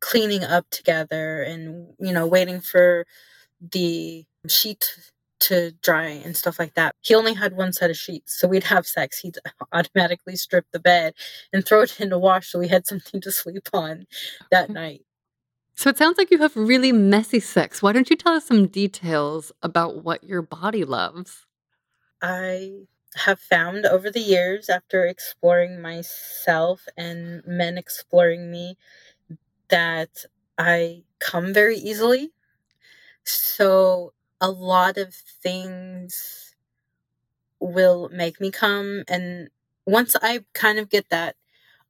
[0.00, 3.06] cleaning up together and, you know, waiting for
[3.60, 4.94] the sheet
[5.40, 6.94] to dry and stuff like that.
[7.02, 9.20] He only had one set of sheets, so we'd have sex.
[9.20, 9.38] He'd
[9.72, 11.14] automatically strip the bed
[11.52, 14.06] and throw it in the wash so we had something to sleep on
[14.50, 15.02] that night.
[15.76, 17.82] So it sounds like you have really messy sex.
[17.82, 21.46] Why don't you tell us some details about what your body loves?
[22.22, 22.72] I
[23.14, 28.78] have found over the years, after exploring myself and men exploring me,
[29.68, 30.24] that
[30.58, 32.32] I come very easily.
[33.24, 36.54] So a lot of things
[37.60, 39.04] will make me come.
[39.08, 39.50] And
[39.86, 41.36] once I kind of get that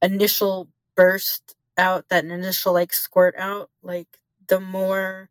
[0.03, 4.09] initial burst out, that initial like squirt out, like
[4.49, 5.31] the more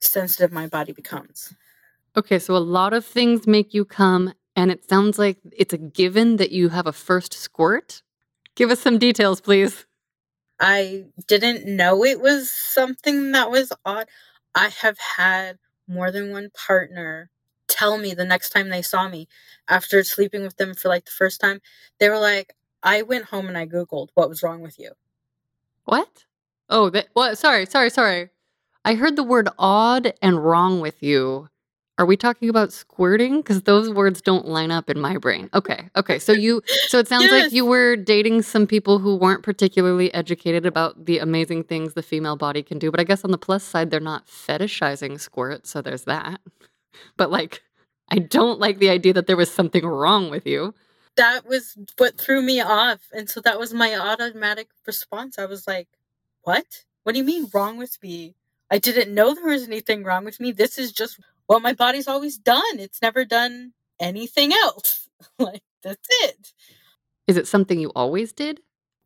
[0.00, 1.54] sensitive my body becomes.
[2.16, 5.78] Okay, so a lot of things make you come, and it sounds like it's a
[5.78, 8.02] given that you have a first squirt.
[8.56, 9.86] Give us some details, please.
[10.58, 14.08] I didn't know it was something that was odd.
[14.54, 15.58] I have had
[15.88, 17.30] more than one partner
[17.68, 19.28] tell me the next time they saw me
[19.68, 21.60] after sleeping with them for like the first time,
[21.98, 24.92] they were like, I went home and I Googled what was wrong with you.
[25.84, 26.24] What?
[26.68, 27.38] Oh, that, what?
[27.38, 28.30] Sorry, sorry, sorry.
[28.84, 31.48] I heard the word odd and wrong with you.
[31.98, 33.42] Are we talking about squirting?
[33.42, 35.50] Because those words don't line up in my brain.
[35.52, 36.18] Okay, okay.
[36.18, 37.32] So you, so it sounds yes.
[37.44, 42.02] like you were dating some people who weren't particularly educated about the amazing things the
[42.02, 42.90] female body can do.
[42.90, 46.40] But I guess on the plus side, they're not fetishizing squirt, so there's that.
[47.18, 47.62] But like,
[48.08, 50.74] I don't like the idea that there was something wrong with you.
[51.20, 55.38] That was what threw me off, and so that was my automatic response.
[55.38, 55.88] I was like,
[56.42, 56.84] "What?
[57.02, 58.34] What do you mean wrong with me?"
[58.70, 60.52] I didn't know there was anything wrong with me.
[60.52, 62.78] This is just what my body's always done.
[62.78, 65.08] It's never done anything else.
[65.38, 66.52] like, that's it.
[67.26, 68.60] Is it something you always did?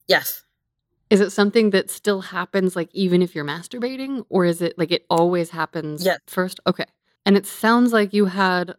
[0.06, 0.44] Yes.
[1.08, 4.24] Is it something that still happens, like, even if you're masturbating?
[4.28, 6.18] Or is it like it always happens yes.
[6.26, 6.60] first?
[6.66, 6.86] Okay.
[7.24, 8.74] And it sounds like you had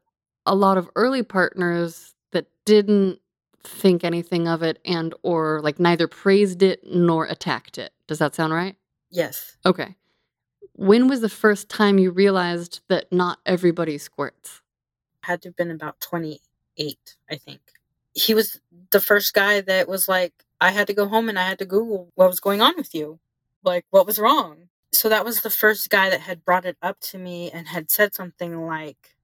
[0.46, 3.20] a lot of early partners that didn't
[3.68, 7.94] think anything of it and or like neither praised it nor attacked it.
[8.08, 8.76] Does that sound right?
[9.12, 9.58] Yes.
[9.66, 9.96] Okay.
[10.74, 14.62] When was the first time you realized that not everybody squirts?
[15.24, 16.98] Had to have been about 28,
[17.30, 17.62] I think.
[18.14, 18.60] He was
[18.92, 21.66] the first guy that was like, I had to go home and I had to
[21.66, 23.20] Google what was going on with you.
[23.64, 24.70] Like, what was wrong?
[24.92, 27.92] So that was the first guy that had brought it up to me and had
[27.92, 29.16] said something like,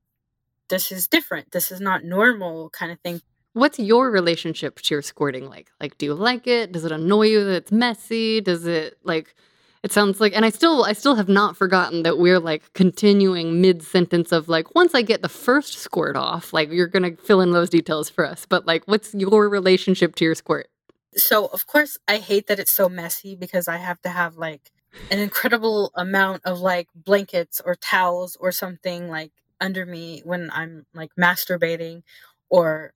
[0.69, 1.51] This is different.
[1.51, 3.21] This is not normal, kind of thing.
[3.53, 5.71] What's your relationship to your squirting like?
[5.79, 6.71] Like, do you like it?
[6.71, 8.39] Does it annoy you that it's messy?
[8.39, 9.35] Does it like
[9.83, 13.59] it sounds like and I still I still have not forgotten that we're like continuing
[13.59, 17.41] mid sentence of like once I get the first squirt off, like you're to fill
[17.41, 18.45] in those details for us.
[18.45, 20.69] But like what's your relationship to your squirt?
[21.15, 24.71] So, of course, I hate that it's so messy because I have to have like
[25.09, 30.85] an incredible amount of like blankets or towels or something like under me when I'm
[30.93, 32.03] like masturbating
[32.49, 32.93] or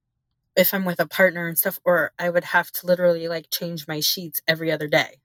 [0.56, 3.88] if I'm with a partner and stuff or I would have to literally like change
[3.88, 5.20] my sheets every other day.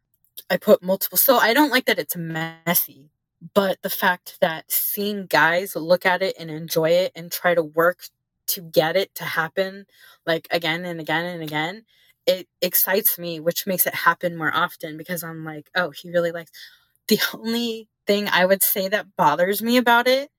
[0.49, 1.19] I put multiple.
[1.19, 3.11] So I don't like that it's messy,
[3.55, 7.63] but the fact that seeing guys look at it and enjoy it and try to
[7.63, 8.05] work
[8.49, 9.87] to get it to happen
[10.27, 11.85] like again and again and again,
[12.27, 16.33] it excites me, which makes it happen more often because I'm like, oh, he really
[16.33, 16.51] likes.
[17.09, 20.31] The only thing I would say that bothers me about it,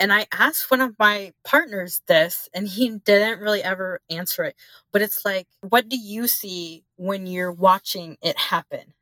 [0.00, 4.54] and I asked one of my partners this, and he didn't really ever answer it,
[4.92, 8.94] but it's like, what do you see when you're watching it happen?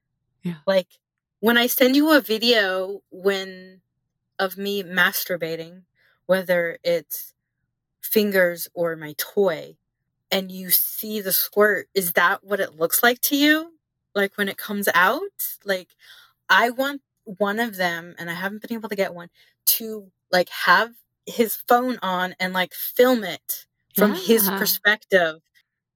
[0.42, 0.56] Yeah.
[0.66, 0.88] Like
[1.40, 3.80] when I send you a video when
[4.38, 5.82] of me masturbating,
[6.26, 7.34] whether it's
[8.00, 9.76] fingers or my toy,
[10.30, 13.72] and you see the squirt, is that what it looks like to you?
[14.14, 15.20] Like when it comes out?
[15.64, 15.88] Like
[16.48, 19.28] I want one of them, and I haven't been able to get one,
[19.66, 20.92] to like have
[21.26, 24.20] his phone on and like film it from yeah.
[24.20, 25.40] his perspective.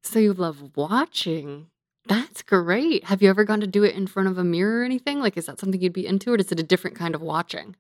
[0.02, 1.66] So you love watching.
[2.06, 3.04] That's great.
[3.04, 5.20] Have you ever gone to do it in front of a mirror or anything?
[5.20, 7.76] Like, is that something you'd be into, or is it a different kind of watching?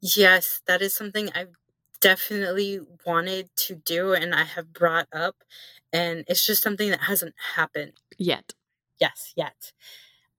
[0.00, 1.54] Yes, that is something I've
[2.00, 5.36] definitely wanted to do and I have brought up.
[5.92, 8.54] And it's just something that hasn't happened yet.
[9.00, 9.72] Yes, yet.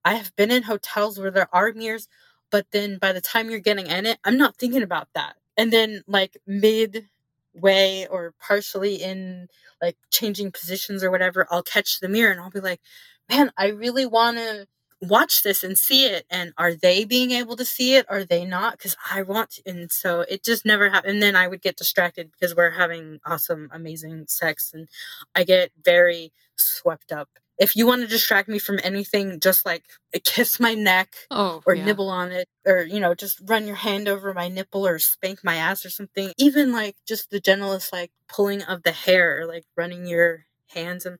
[0.04, 2.08] I have been in hotels where there are mirrors,
[2.50, 5.36] but then by the time you're getting in it, I'm not thinking about that.
[5.56, 9.48] And then, like, midway or partially in
[9.80, 12.80] like changing positions or whatever, I'll catch the mirror and I'll be like,
[13.28, 14.66] man, I really want to
[15.00, 16.26] watch this and see it.
[16.30, 18.06] And are they being able to see it?
[18.08, 18.72] Are they not?
[18.78, 19.62] Because I want to.
[19.66, 21.14] And so it just never happened.
[21.14, 24.72] And then I would get distracted because we're having awesome, amazing sex.
[24.74, 24.88] And
[25.34, 27.28] I get very swept up.
[27.58, 29.84] If you want to distract me from anything, just like
[30.24, 31.84] kiss my neck oh, or yeah.
[31.84, 35.40] nibble on it, or, you know, just run your hand over my nipple or spank
[35.42, 36.32] my ass or something.
[36.38, 41.04] Even like just the gentlest, like pulling of the hair, or like running your hands.
[41.04, 41.18] And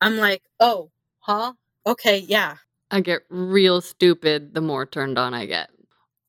[0.00, 1.52] I'm like, oh, huh?
[1.86, 2.56] Okay, yeah.
[2.90, 5.70] I get real stupid the more turned on I get.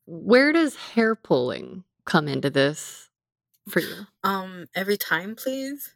[0.06, 3.10] Where does hair pulling come into this
[3.68, 4.08] for you?
[4.24, 5.94] Um, every time, please.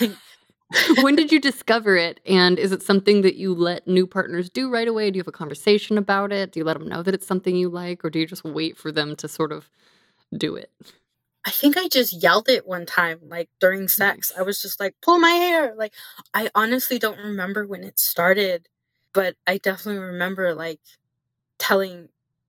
[1.00, 2.20] when did you discover it?
[2.26, 5.10] And is it something that you let new partners do right away?
[5.10, 6.52] Do you have a conversation about it?
[6.52, 8.04] Do you let them know that it's something you like?
[8.04, 9.70] Or do you just wait for them to sort of
[10.36, 10.70] do it?
[11.44, 14.32] I think I just yelled it one time, like during sex.
[14.36, 15.74] I was just like, pull my hair.
[15.76, 15.94] Like,
[16.34, 18.68] I honestly don't remember when it started,
[19.14, 20.80] but I definitely remember like
[21.58, 22.08] telling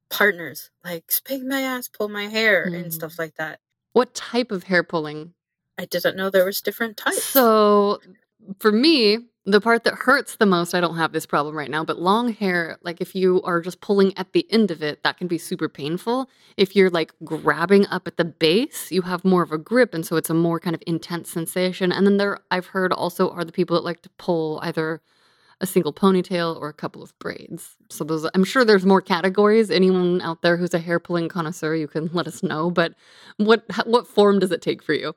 [0.09, 2.93] partners, like, spank my ass, pull my hair, and Mm.
[2.93, 3.59] stuff like that.
[3.93, 5.33] What type of hair pulling?
[5.77, 7.23] I didn't know there was different types.
[7.23, 7.99] So
[8.59, 11.85] for me, the part that hurts the most, I don't have this problem right now,
[11.85, 15.17] but long hair, like if you are just pulling at the end of it, that
[15.17, 16.29] can be super painful.
[16.57, 20.05] If you're like grabbing up at the base, you have more of a grip, and
[20.05, 21.93] so it's a more kind of intense sensation.
[21.93, 25.01] And then there, I've heard also are the people that like to pull either
[25.61, 27.77] a single ponytail or a couple of braids.
[27.89, 29.71] So those, I'm sure there's more categories.
[29.71, 32.69] Anyone out there who's a hair pulling connoisseur, you can let us know.
[32.69, 32.95] But
[33.37, 35.15] what what form does it take for you?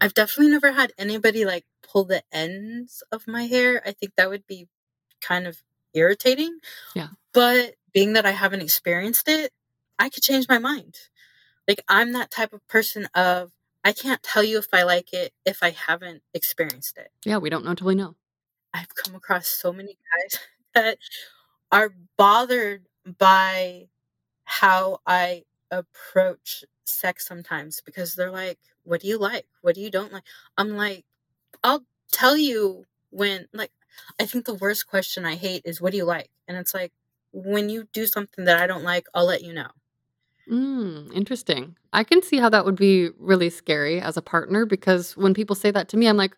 [0.00, 3.82] I've definitely never had anybody like pull the ends of my hair.
[3.86, 4.68] I think that would be
[5.20, 5.62] kind of
[5.94, 6.58] irritating.
[6.94, 7.08] Yeah.
[7.32, 9.52] But being that I haven't experienced it,
[9.98, 10.96] I could change my mind.
[11.68, 13.52] Like I'm that type of person of
[13.84, 17.10] I can't tell you if I like it if I haven't experienced it.
[17.24, 18.16] Yeah, we don't know till we know.
[18.74, 20.40] I've come across so many guys
[20.74, 20.98] that
[21.70, 22.86] are bothered
[23.18, 23.88] by
[24.44, 29.46] how I approach sex sometimes because they're like, What do you like?
[29.60, 30.24] What do you don't like?
[30.56, 31.04] I'm like,
[31.62, 33.72] I'll tell you when, like,
[34.20, 36.30] I think the worst question I hate is, What do you like?
[36.48, 36.92] And it's like,
[37.32, 39.68] when you do something that I don't like, I'll let you know.
[40.50, 41.76] Mm, interesting.
[41.92, 45.56] I can see how that would be really scary as a partner because when people
[45.56, 46.36] say that to me, I'm like,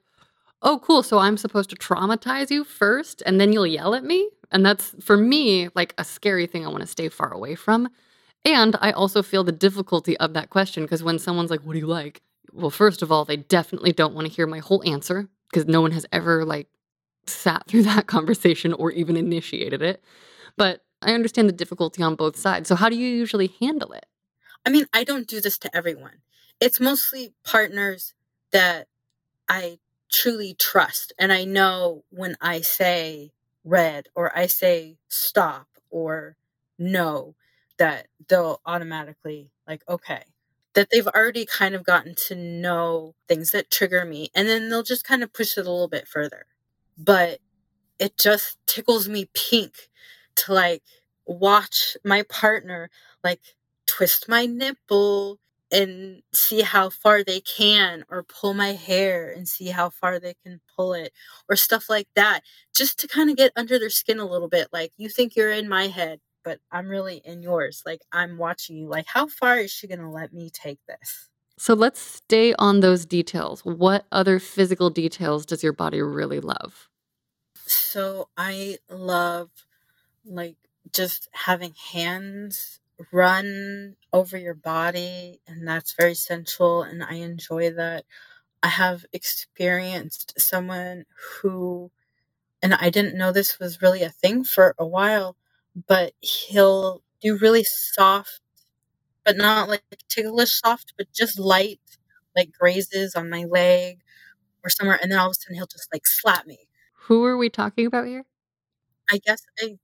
[0.62, 1.02] oh, cool.
[1.02, 4.28] So I'm supposed to traumatize you first and then you'll yell at me?
[4.50, 7.88] And that's for me like a scary thing I want to stay far away from.
[8.44, 11.78] And I also feel the difficulty of that question because when someone's like, what do
[11.78, 12.22] you like?
[12.54, 15.80] Well, first of all, they definitely don't want to hear my whole answer because no
[15.80, 16.68] one has ever like
[17.26, 20.02] sat through that conversation or even initiated it.
[20.56, 22.68] But I understand the difficulty on both sides.
[22.68, 24.06] So how do you usually handle it?
[24.64, 26.22] I mean, I don't do this to everyone.
[26.60, 28.14] It's mostly partners
[28.52, 28.86] that
[29.48, 29.78] I
[30.10, 31.12] truly trust.
[31.18, 33.32] And I know when I say
[33.64, 36.36] red or I say stop or
[36.78, 37.34] no,
[37.78, 40.22] that they'll automatically, like, okay,
[40.74, 44.30] that they've already kind of gotten to know things that trigger me.
[44.34, 46.46] And then they'll just kind of push it a little bit further.
[46.98, 47.40] But
[47.98, 49.88] it just tickles me pink
[50.36, 50.82] to like
[51.26, 52.90] watch my partner
[53.22, 53.40] like
[53.86, 55.38] twist my nipple
[55.72, 60.34] and see how far they can or pull my hair and see how far they
[60.44, 61.12] can pull it
[61.48, 62.40] or stuff like that
[62.76, 65.52] just to kind of get under their skin a little bit like you think you're
[65.52, 69.58] in my head but I'm really in yours like I'm watching you like how far
[69.58, 73.64] is she going to let me take this So let's stay on those details.
[73.64, 76.88] What other physical details does your body really love?
[77.66, 79.50] so I love
[80.24, 80.56] like
[80.92, 82.80] just having hands
[83.12, 88.04] run over your body and that's very sensual and I enjoy that.
[88.62, 91.04] I have experienced someone
[91.42, 91.90] who
[92.62, 95.36] and I didn't know this was really a thing for a while,
[95.88, 98.40] but he'll do really soft
[99.24, 101.80] but not like ticklish soft, but just light
[102.36, 104.00] like grazes on my leg
[104.64, 106.58] or somewhere and then all of a sudden he'll just like slap me.
[107.06, 108.24] Who are we talking about here?
[109.10, 109.78] I guess I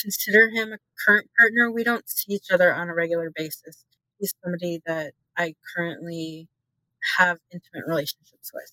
[0.00, 1.70] consider him a current partner.
[1.70, 3.84] We don't see each other on a regular basis.
[4.18, 6.48] He's somebody that I currently
[7.18, 8.70] have intimate relationships with.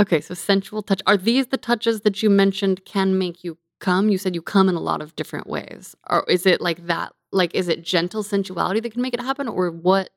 [0.00, 1.00] Okay, so sensual touch.
[1.06, 4.08] Are these the touches that you mentioned can make you come?
[4.08, 5.94] You said you come in a lot of different ways.
[6.08, 7.12] Or is it like that?
[7.32, 9.48] Like, is it gentle sensuality that can make it happen?
[9.48, 10.10] Or what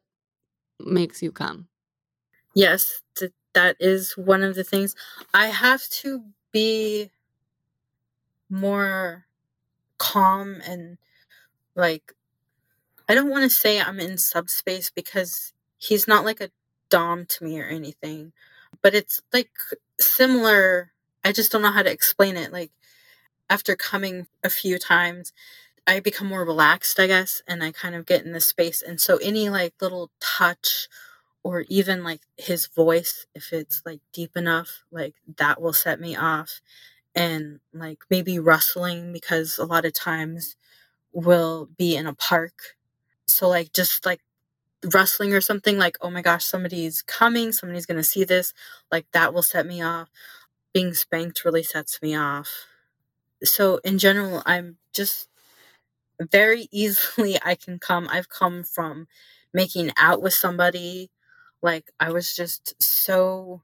[0.80, 1.68] makes you come?
[2.54, 4.96] Yes, th- that is one of the things.
[5.34, 7.12] I have to be
[8.50, 9.26] more
[9.98, 10.98] calm and
[11.76, 12.14] like
[13.08, 16.52] I don't want to say I'm in subspace because he's not like a
[16.90, 18.34] dom to me or anything,
[18.82, 19.52] but it's like
[20.00, 20.92] similar.
[21.24, 22.52] I just don't know how to explain it.
[22.52, 22.72] Like
[23.50, 25.34] after coming a few times,
[25.88, 28.82] I become more relaxed, I guess, and I kind of get in this space.
[28.82, 30.88] And so any like little touch
[31.44, 36.16] or even like his voice, if it's like deep enough, like that will set me
[36.16, 36.62] off.
[37.16, 40.56] And like maybe rustling because a lot of times
[41.14, 42.78] we'll be in a park.
[43.28, 44.22] So like just like
[44.94, 48.54] rustling or something like, oh my gosh, somebody's coming, somebody's gonna see this,
[48.92, 50.10] like that will set me off.
[50.74, 52.68] Being spanked really sets me off.
[53.44, 55.28] So in general, I'm just
[56.32, 58.08] very easily I can come.
[58.12, 59.08] I've come from
[59.54, 61.12] making out with somebody.
[61.62, 63.62] Like I was just so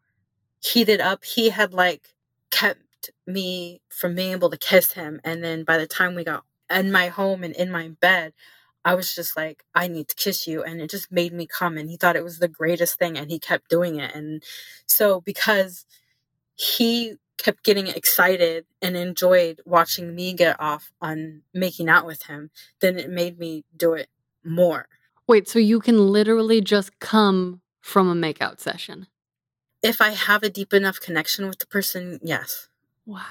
[0.63, 1.23] heated up.
[1.25, 2.09] He had like
[2.51, 5.21] kept me from being able to kiss him.
[5.23, 8.33] And then by the time we got in my home and in my bed,
[8.85, 10.63] I was just like, I need to kiss you.
[10.63, 11.77] And it just made me come.
[11.77, 13.17] And he thought it was the greatest thing.
[13.17, 14.15] And he kept doing it.
[14.15, 14.43] And
[14.87, 15.85] so, because
[16.55, 22.51] he kept getting excited and enjoyed watching me get off on making out with him,
[22.79, 24.09] then it made me do it
[24.43, 24.87] more.
[25.27, 29.07] Wait, so you can literally just come from a makeout session?
[29.83, 32.69] If I have a deep enough connection with the person, yes.
[33.05, 33.25] Wow.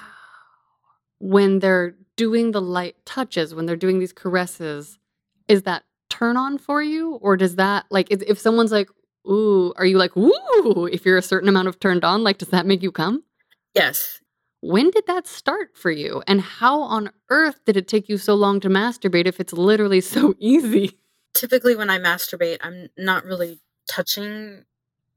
[1.19, 4.99] When they're doing the light touches, when they're doing these caresses,
[5.47, 7.15] is that turn on for you?
[7.15, 8.89] Or does that, like, if, if someone's like,
[9.27, 12.49] ooh, are you like, ooh, if you're a certain amount of turned on, like, does
[12.49, 13.23] that make you come?
[13.73, 14.19] Yes.
[14.61, 16.21] When did that start for you?
[16.27, 20.01] And how on earth did it take you so long to masturbate if it's literally
[20.15, 20.99] so easy?
[21.33, 24.65] Typically, when I masturbate, I'm not really touching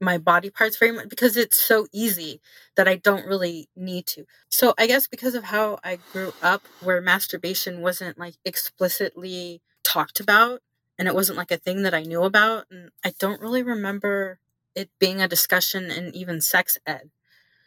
[0.01, 2.41] my body parts very much because it's so easy
[2.75, 4.25] that I don't really need to.
[4.49, 10.19] So, I guess because of how I grew up, where masturbation wasn't like explicitly talked
[10.19, 10.61] about
[10.97, 14.39] and it wasn't like a thing that I knew about, and I don't really remember
[14.75, 17.09] it being a discussion in even sex ed.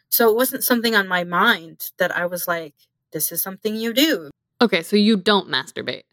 [0.09, 2.75] So, it wasn't something on my mind that I was like,
[3.11, 4.29] this is something you do.
[4.61, 6.03] Okay, so you don't masturbate.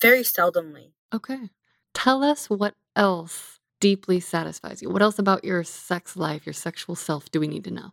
[0.00, 0.92] Very seldomly.
[1.12, 1.50] Okay.
[1.94, 4.90] Tell us what else deeply satisfies you.
[4.90, 7.92] What else about your sex life, your sexual self do we need to know?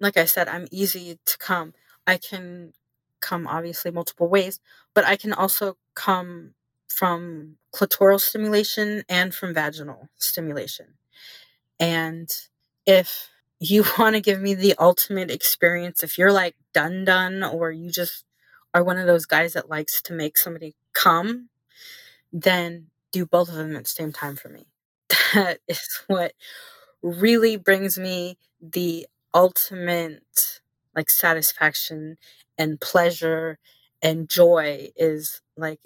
[0.00, 1.74] Like I said, I'm easy to come.
[2.06, 2.72] I can
[3.20, 4.60] come obviously multiple ways,
[4.94, 6.54] but I can also come
[6.88, 10.94] from clitoral stimulation and from vaginal stimulation.
[11.80, 12.28] And
[12.84, 13.28] if
[13.70, 17.90] you want to give me the ultimate experience, if you're like done done or you
[17.90, 18.24] just
[18.74, 21.48] are one of those guys that likes to make somebody come,
[22.32, 24.66] then do both of them at the same time for me.
[25.34, 26.32] That is what
[27.02, 30.60] really brings me the ultimate
[30.94, 32.18] like satisfaction
[32.58, 33.58] and pleasure
[34.02, 35.80] and joy is like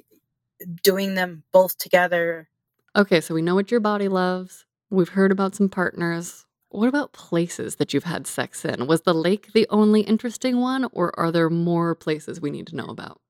[0.82, 2.48] doing them both together.
[2.96, 4.64] Okay, so we know what your body loves.
[4.90, 6.45] We've heard about some partners.
[6.70, 8.86] What about places that you've had sex in?
[8.86, 12.76] Was the lake the only interesting one, or are there more places we need to
[12.76, 13.20] know about?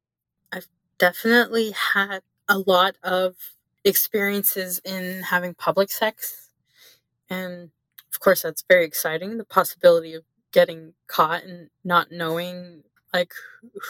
[0.53, 0.69] I've
[0.99, 3.37] definitely had a lot of
[3.85, 6.51] experiences in having public sex.
[7.29, 7.71] And
[8.13, 9.37] of course, that's very exciting.
[9.39, 12.83] The possibility of getting caught and not knowing
[13.13, 13.33] like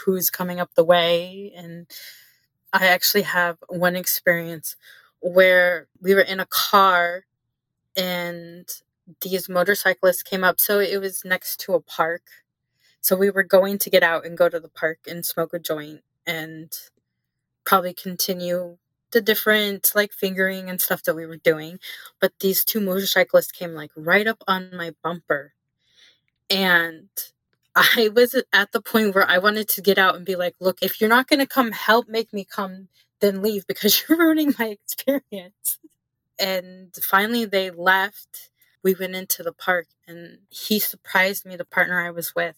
[0.05, 1.87] who's coming up the way and
[2.73, 4.75] I actually have one experience
[5.21, 7.25] where we were in a car
[7.95, 8.69] and
[9.21, 10.59] these motorcyclists came up.
[10.59, 12.23] So it was next to a park.
[13.01, 15.59] So we were going to get out and go to the park and smoke a
[15.59, 16.71] joint and
[17.65, 18.77] probably continue
[19.11, 21.79] the different like fingering and stuff that we were doing.
[22.19, 25.53] But these two motorcyclists came like right up on my bumper.
[26.49, 27.09] And
[27.75, 30.79] I was at the point where I wanted to get out and be like, look,
[30.81, 32.89] if you're not going to come help make me come,
[33.19, 35.79] then leave because you're ruining my experience.
[36.39, 38.49] And finally, they left.
[38.83, 42.55] We went into the park and he surprised me, the partner I was with.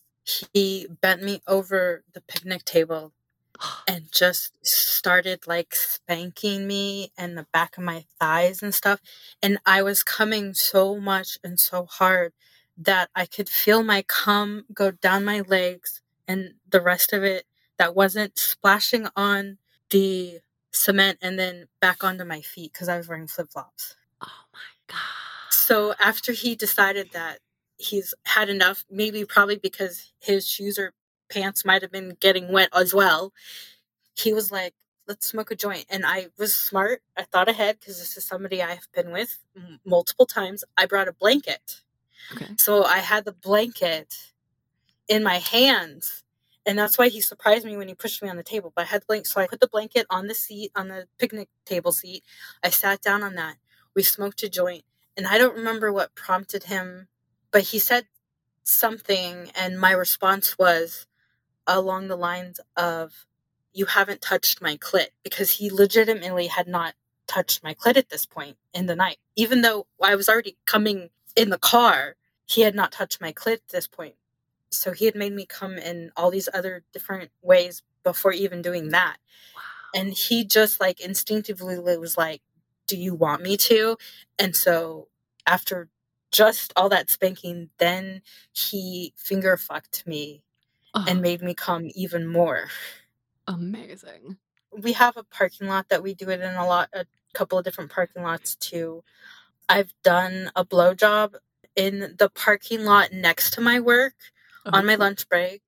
[0.53, 3.13] He bent me over the picnic table
[3.87, 9.01] and just started like spanking me and the back of my thighs and stuff.
[9.41, 12.33] And I was coming so much and so hard
[12.77, 17.45] that I could feel my cum go down my legs and the rest of it
[17.77, 19.57] that wasn't splashing on
[19.89, 20.39] the
[20.71, 23.95] cement and then back onto my feet because I was wearing flip flops.
[24.21, 25.28] Oh my God.
[25.69, 27.39] So after he decided that
[27.77, 30.93] he's had enough, maybe probably because his shoes or
[31.29, 33.33] pants might have been getting wet as well,
[34.15, 34.75] he was like,
[35.07, 35.85] let's smoke a joint.
[35.89, 37.01] And I was smart.
[37.17, 40.63] I thought ahead because this is somebody I've been with m- multiple times.
[40.77, 41.77] I brought a blanket
[42.33, 42.47] Okay.
[42.57, 44.15] so I had the blanket
[45.07, 46.23] in my hands.
[46.67, 48.73] And that's why he surprised me when he pushed me on the table.
[48.75, 49.27] But I had the blanket.
[49.27, 52.23] So I put the blanket on the seat, on the picnic table seat.
[52.63, 53.57] I sat down on that.
[53.95, 54.83] We smoked a joint.
[55.17, 57.07] And I don't remember what prompted him,
[57.51, 58.05] but he said
[58.63, 59.51] something.
[59.55, 61.07] And my response was
[61.67, 63.25] along the lines of,
[63.73, 65.07] You haven't touched my clit.
[65.23, 66.95] Because he legitimately had not
[67.27, 69.17] touched my clit at this point in the night.
[69.35, 73.53] Even though I was already coming in the car, he had not touched my clit
[73.53, 74.15] at this point.
[74.71, 78.89] So he had made me come in all these other different ways before even doing
[78.89, 79.17] that.
[79.55, 79.61] Wow.
[80.01, 82.41] And he just like instinctively was like,
[82.89, 83.97] Do you want me to?
[84.39, 85.09] And so
[85.47, 85.89] after
[86.33, 88.23] just all that spanking, then
[88.53, 90.43] he finger fucked me
[90.95, 92.69] Oh, and made me come even more.
[93.47, 94.37] amazing.
[94.77, 97.65] We have a parking lot that we do it in a lot, a couple of
[97.65, 99.03] different parking lots too.
[99.69, 101.35] I've done a blowjob
[101.75, 104.15] in the parking lot next to my work
[104.73, 105.61] on my lunch break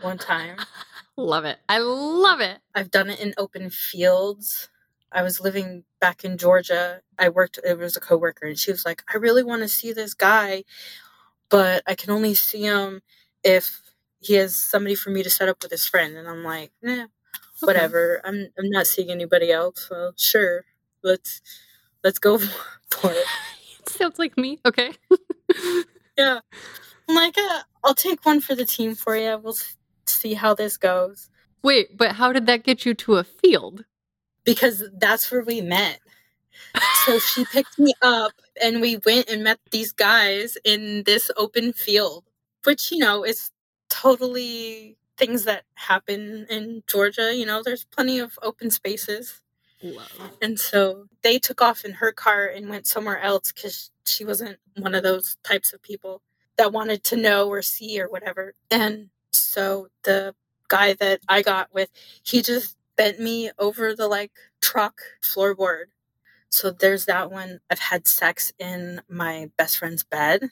[0.00, 0.58] one time.
[1.16, 1.58] love it.
[1.68, 2.58] I love it.
[2.74, 4.70] I've done it in open fields.
[5.12, 7.00] I was living back in Georgia.
[7.18, 9.92] I worked, it was a coworker, and she was like, I really want to see
[9.92, 10.64] this guy,
[11.48, 13.02] but I can only see him
[13.44, 13.80] if
[14.20, 16.16] he has somebody for me to set up with his friend.
[16.16, 17.06] And I'm like, nah,
[17.60, 18.20] whatever.
[18.24, 19.86] I'm I'm not seeing anybody else.
[19.88, 20.64] So sure,
[21.02, 21.40] let's
[22.04, 22.38] let's go
[22.90, 23.26] for it.
[23.88, 24.60] Sounds like me.
[24.66, 24.92] Okay.
[26.18, 26.40] yeah.
[27.08, 29.38] I'm like, uh, I'll take one for the team for you.
[29.42, 29.56] We'll
[30.06, 31.28] see how this goes.
[31.62, 33.84] Wait, but how did that get you to a field?
[34.54, 36.00] Because that's where we met.
[37.04, 38.32] so she picked me up
[38.62, 42.24] and we went and met these guys in this open field,
[42.64, 43.50] which, you know, is
[43.88, 47.34] totally things that happen in Georgia.
[47.34, 49.42] You know, there's plenty of open spaces.
[49.82, 50.32] Love.
[50.42, 54.58] And so they took off in her car and went somewhere else because she wasn't
[54.76, 56.22] one of those types of people
[56.56, 58.54] that wanted to know or see or whatever.
[58.70, 60.34] And so the
[60.68, 61.90] guy that I got with,
[62.22, 65.86] he just bent me over the like truck floorboard.
[66.50, 67.60] So there's that one.
[67.70, 70.50] I've had sex in my best friend's bed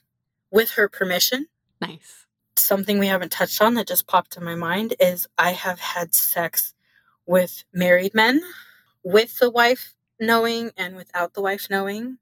[0.50, 1.48] with her permission.
[1.80, 2.26] Nice
[2.58, 6.14] something we haven't touched on that just popped in my mind is I have had
[6.14, 6.74] sex
[7.26, 8.42] with married men
[9.02, 12.18] with the wife knowing and without the wife knowing.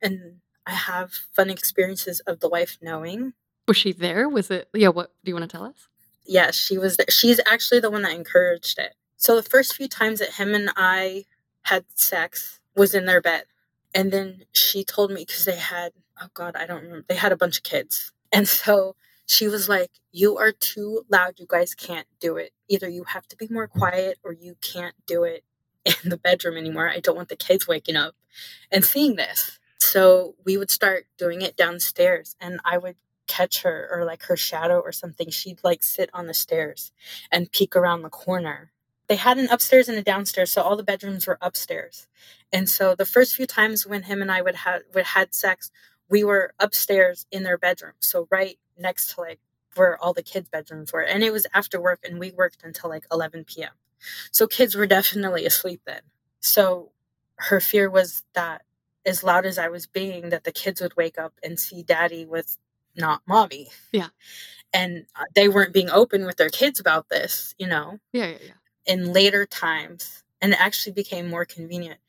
[0.00, 3.34] And I have fun experiences of the wife knowing.
[3.66, 4.28] Was she there?
[4.28, 5.88] Was it, yeah, what do you want to tell us?
[6.24, 7.06] Yes, she was there.
[7.10, 8.94] She's actually the one that encouraged it.
[9.20, 11.26] So the first few times that him and I
[11.64, 13.44] had sex was in their bed.
[13.94, 15.92] And then she told me because they had,
[16.22, 18.12] oh God, I don't remember, they had a bunch of kids.
[18.32, 18.96] And so
[19.26, 21.34] she was like, You are too loud.
[21.38, 22.52] You guys can't do it.
[22.68, 25.44] Either you have to be more quiet or you can't do it
[25.84, 26.88] in the bedroom anymore.
[26.88, 28.14] I don't want the kids waking up
[28.72, 29.58] and seeing this.
[29.80, 32.96] So we would start doing it downstairs and I would
[33.28, 35.30] catch her or like her shadow or something.
[35.30, 36.90] She'd like sit on the stairs
[37.30, 38.72] and peek around the corner.
[39.10, 42.06] They had an upstairs and a downstairs, so all the bedrooms were upstairs.
[42.52, 45.72] And so the first few times when him and I would have would had sex,
[46.08, 47.94] we were upstairs in their bedroom.
[47.98, 49.40] So right next to like
[49.74, 51.02] where all the kids' bedrooms were.
[51.02, 53.72] And it was after work, and we worked until like 11 p.m.
[54.30, 56.02] So kids were definitely asleep then.
[56.38, 56.92] So
[57.34, 58.62] her fear was that
[59.04, 62.24] as loud as I was being, that the kids would wake up and see daddy
[62.24, 62.58] with
[62.94, 63.70] not mommy.
[63.90, 64.10] Yeah.
[64.72, 67.98] And uh, they weren't being open with their kids about this, you know?
[68.12, 68.52] Yeah, yeah, yeah.
[68.90, 72.00] In later times, and it actually became more convenient,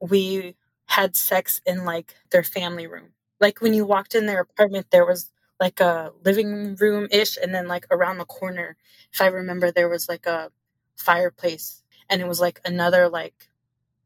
[0.00, 0.54] we
[0.86, 3.08] had sex in like their family room.
[3.40, 7.52] Like when you walked in their apartment, there was like a living room ish, and
[7.54, 8.76] then like around the corner,
[9.12, 10.52] if I remember, there was like a
[10.96, 13.48] fireplace, and it was like another like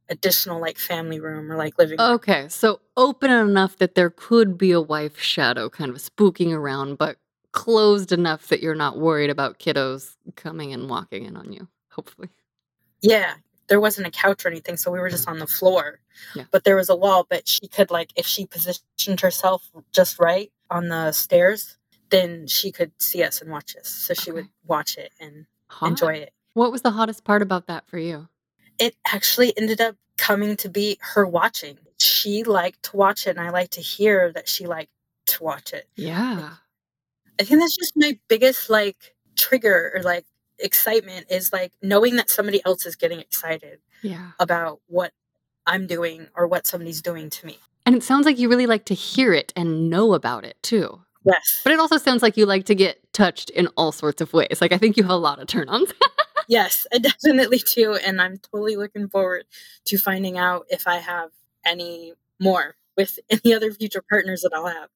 [0.08, 2.10] additional like family room or like living room.
[2.12, 6.96] Okay, so open enough that there could be a wife shadow kind of spooking around,
[6.96, 7.18] but
[7.52, 12.28] closed enough that you're not worried about kiddos coming and walking in on you, hopefully.
[13.00, 13.34] Yeah,
[13.68, 16.00] there wasn't a couch or anything, so we were just on the floor.
[16.34, 16.44] Yeah.
[16.50, 20.50] But there was a wall, but she could like if she positioned herself just right
[20.70, 21.76] on the stairs,
[22.10, 23.88] then she could see us and watch us.
[23.88, 25.90] So she would watch it and Hot.
[25.90, 26.32] enjoy it.
[26.54, 28.28] What was the hottest part about that for you?
[28.78, 31.78] It actually ended up coming to be her watching.
[31.98, 34.90] She liked to watch it, and I like to hear that she liked
[35.26, 35.88] to watch it.
[35.96, 36.50] Yeah.
[37.40, 40.24] I think that's just my biggest like trigger or like
[40.64, 44.32] excitement is like knowing that somebody else is getting excited yeah.
[44.40, 45.12] about what
[45.66, 47.58] I'm doing or what somebody's doing to me.
[47.86, 51.00] And it sounds like you really like to hear it and know about it too.
[51.24, 51.60] Yes.
[51.62, 54.58] But it also sounds like you like to get touched in all sorts of ways.
[54.60, 55.92] Like I think you have a lot of turn ons.
[56.48, 57.94] yes, I definitely do.
[57.94, 59.44] And I'm totally looking forward
[59.86, 61.30] to finding out if I have
[61.64, 64.88] any more with any other future partners that I'll have.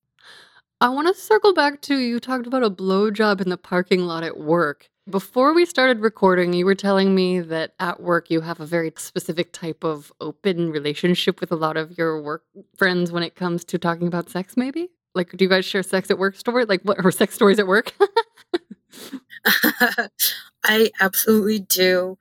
[0.80, 4.22] I want to circle back to you talked about a blowjob in the parking lot
[4.22, 4.88] at work.
[5.08, 8.92] Before we started recording, you were telling me that at work you have a very
[8.96, 12.44] specific type of open relationship with a lot of your work
[12.76, 14.90] friends when it comes to talking about sex, maybe?
[15.14, 16.66] Like, do you guys share sex at work story?
[16.66, 17.94] Like, what, or sex stories at work?
[20.64, 22.18] I absolutely do.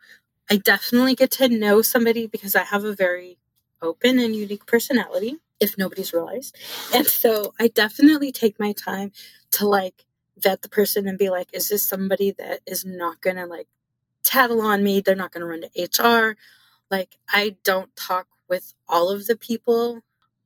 [0.50, 3.38] I definitely get to know somebody because I have a very
[3.82, 6.56] open and unique personality, if nobody's realized.
[6.94, 9.12] And so I definitely take my time
[9.52, 10.06] to like
[10.38, 13.68] vet the person and be like, is this somebody that is not going to like
[14.24, 15.02] tattle on me?
[15.02, 16.38] They're not going to run to HR.
[16.92, 20.02] Like, I don't talk with all of the people,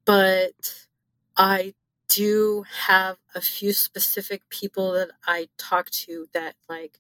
[0.06, 0.88] but
[1.38, 1.76] I
[2.10, 7.00] do have a few specific people that I talk to that, like,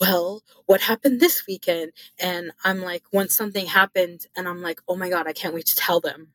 [0.00, 1.92] well, what happened this weekend?
[2.18, 5.66] And I'm like, once something happened, and I'm like, oh my God, I can't wait
[5.66, 6.28] to tell them.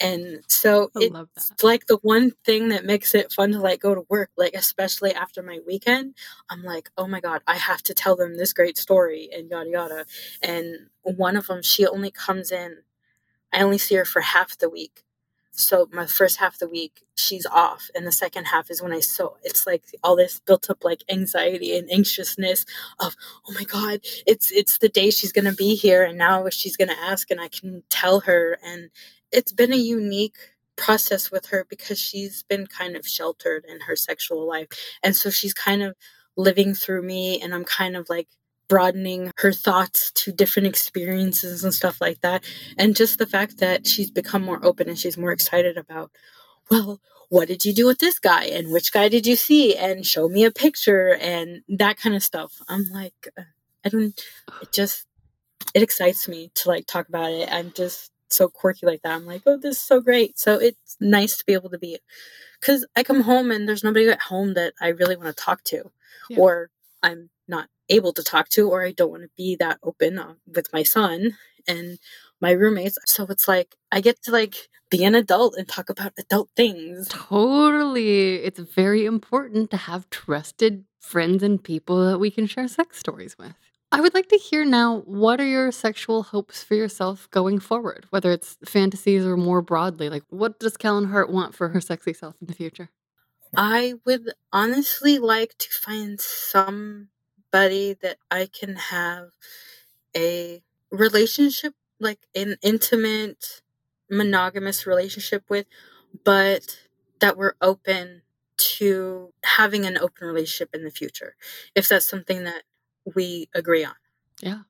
[0.00, 3.94] And so I it's like the one thing that makes it fun to like go
[3.94, 6.14] to work, like especially after my weekend.
[6.50, 9.70] I'm like, oh my God, I have to tell them this great story and yada
[9.70, 10.06] yada.
[10.42, 12.78] And one of them, she only comes in
[13.52, 15.02] I only see her for half the week.
[15.52, 18.92] So my first half of the week, she's off, and the second half is when
[18.92, 22.64] I so it's like all this built up like anxiety and anxiousness
[23.00, 23.16] of
[23.48, 26.96] oh my god, it's it's the day she's gonna be here, and now she's gonna
[27.00, 28.90] ask, and I can tell her, and
[29.32, 30.38] it's been a unique
[30.76, 34.68] process with her because she's been kind of sheltered in her sexual life,
[35.02, 35.96] and so she's kind of
[36.36, 38.28] living through me, and I'm kind of like
[38.68, 42.44] broadening her thoughts to different experiences and stuff like that.
[42.76, 46.10] And just the fact that she's become more open and she's more excited about,
[46.70, 48.44] well, what did you do with this guy?
[48.46, 49.76] And which guy did you see?
[49.76, 52.54] And show me a picture and that kind of stuff.
[52.68, 53.42] I'm like, uh,
[53.84, 54.20] I don't,
[54.62, 55.06] it just,
[55.74, 57.48] it excites me to like talk about it.
[57.50, 59.14] I'm just so quirky like that.
[59.14, 60.38] I'm like, oh, this is so great.
[60.38, 61.98] So it's nice to be able to be,
[62.60, 65.62] because I come home and there's nobody at home that I really want to talk
[65.64, 65.90] to,
[66.30, 66.38] yeah.
[66.38, 66.70] or
[67.02, 70.34] I'm not able to talk to or I don't want to be that open uh,
[70.46, 71.36] with my son
[71.68, 71.98] and
[72.40, 72.98] my roommates.
[73.06, 74.56] So it's like I get to like
[74.90, 77.08] be an adult and talk about adult things.
[77.08, 78.36] Totally.
[78.36, 83.36] It's very important to have trusted friends and people that we can share sex stories
[83.38, 83.54] with.
[83.96, 88.04] I would like to hear now what are your sexual hopes for yourself going forward,
[88.10, 90.10] whether it's fantasies or more broadly?
[90.10, 92.90] Like, what does Kellen Hart want for her sexy self in the future?
[93.56, 97.08] I would honestly like to find somebody
[98.02, 99.30] that I can have
[100.14, 103.62] a relationship, like an intimate,
[104.10, 105.64] monogamous relationship with,
[106.22, 106.78] but
[107.20, 108.20] that we're open
[108.58, 111.34] to having an open relationship in the future,
[111.74, 112.64] if that's something that
[113.14, 113.94] we agree on.
[114.40, 114.60] Yeah.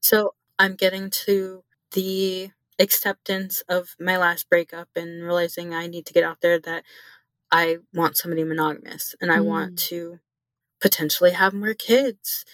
[0.00, 6.12] So I'm getting to the acceptance of my last breakup and realizing I need to
[6.12, 6.84] get out there that
[7.50, 9.44] I want somebody monogamous and I mm.
[9.44, 10.20] want to
[10.80, 12.44] potentially have more kids.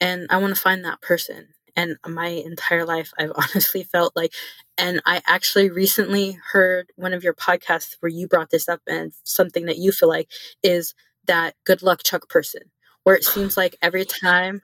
[0.00, 1.48] And I want to find that person.
[1.74, 4.34] And my entire life, I've honestly felt like,
[4.76, 9.12] and I actually recently heard one of your podcasts where you brought this up, and
[9.24, 10.30] something that you feel like
[10.62, 10.94] is
[11.26, 12.62] that good luck Chuck person,
[13.04, 14.60] where it seems like every time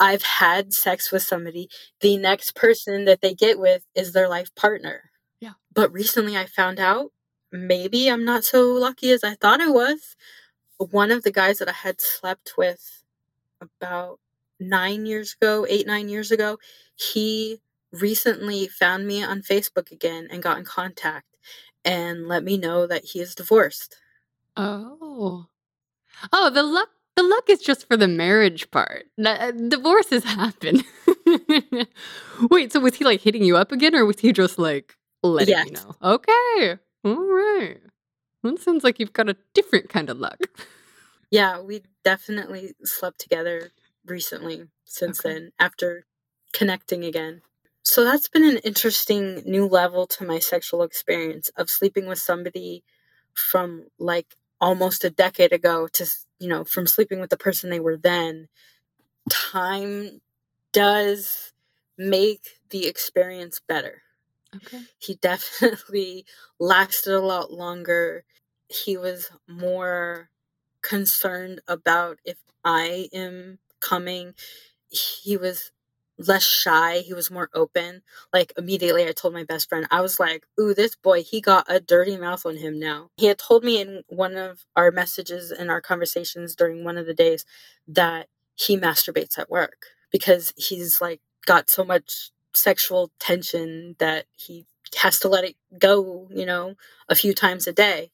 [0.00, 1.68] I've had sex with somebody,
[2.00, 5.10] the next person that they get with is their life partner.
[5.40, 5.52] Yeah.
[5.74, 7.12] But recently I found out
[7.52, 10.16] maybe I'm not so lucky as I thought I was
[10.88, 13.02] one of the guys that I had slept with
[13.60, 14.18] about
[14.58, 16.58] nine years ago, eight, nine years ago,
[16.96, 17.58] he
[17.92, 21.26] recently found me on Facebook again and got in contact
[21.84, 23.96] and let me know that he is divorced.
[24.56, 25.46] Oh.
[26.32, 29.06] Oh, the luck the luck is just for the marriage part.
[29.24, 30.82] Uh, divorces happen.
[32.50, 35.54] Wait, so was he like hitting you up again or was he just like letting
[35.54, 35.66] yes.
[35.66, 35.94] you know?
[36.02, 36.78] Okay.
[37.04, 37.80] All right.
[38.42, 40.38] That sounds like you've got a different kind of luck.
[41.30, 43.70] Yeah, we definitely slept together
[44.06, 45.34] recently since okay.
[45.34, 46.06] then after
[46.52, 47.42] connecting again.
[47.82, 52.82] So that's been an interesting new level to my sexual experience of sleeping with somebody
[53.34, 56.06] from like almost a decade ago to,
[56.40, 58.48] you know, from sleeping with the person they were then.
[59.30, 60.20] Time
[60.72, 61.52] does
[61.98, 64.02] make the experience better.
[64.56, 64.82] Okay.
[64.98, 66.26] He definitely
[66.60, 68.24] lasted a lot longer.
[68.68, 70.30] He was more
[70.82, 74.34] concerned about if I am coming.
[74.90, 75.72] He was
[76.28, 77.00] less shy.
[77.00, 78.02] He was more open.
[78.32, 81.66] Like immediately I told my best friend, I was like, ooh, this boy, he got
[81.68, 83.10] a dirty mouth on him now.
[83.18, 87.06] He had told me in one of our messages in our conversations during one of
[87.06, 87.44] the days
[87.88, 94.66] that he masturbates at work because he's like got so much sexual tension that he
[94.98, 96.74] has to let it go, you know,
[97.08, 98.10] a few times a day.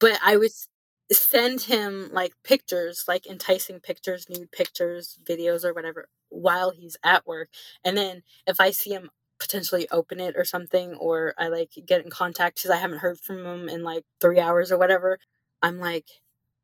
[0.00, 0.68] But I was
[1.12, 7.26] send him like pictures, like enticing pictures, nude pictures, videos, or whatever while he's at
[7.26, 7.48] work.
[7.84, 12.04] And then if I see him potentially open it or something, or I like get
[12.04, 15.18] in contact because I haven't heard from him in like three hours or whatever,
[15.62, 16.06] I'm like,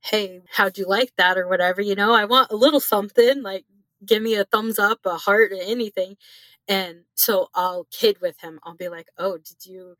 [0.02, 1.80] hey, how'd you like that or whatever?
[1.82, 3.64] You know, I want a little something, like
[4.04, 6.16] give me a thumbs up, a heart, or anything.
[6.68, 8.60] And so I'll kid with him.
[8.64, 9.96] I'll be like, oh, did you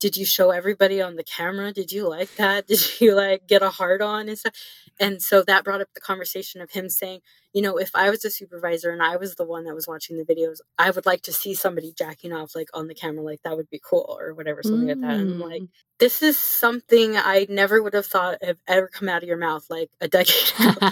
[0.00, 1.72] did you show everybody on the camera?
[1.72, 2.66] Did you like that?
[2.70, 4.54] Did you like get a heart on and stuff?
[4.98, 7.20] And so that brought up the conversation of him saying,
[7.52, 10.16] you know, if I was a supervisor and I was the one that was watching
[10.16, 13.42] the videos, I would like to see somebody jacking off like on the camera, like
[13.44, 14.88] that would be cool or whatever, something mm.
[14.88, 15.20] like that.
[15.20, 15.68] And I'm like, mm.
[15.98, 19.66] this is something I never would have thought have ever come out of your mouth
[19.68, 20.88] like a decade ago.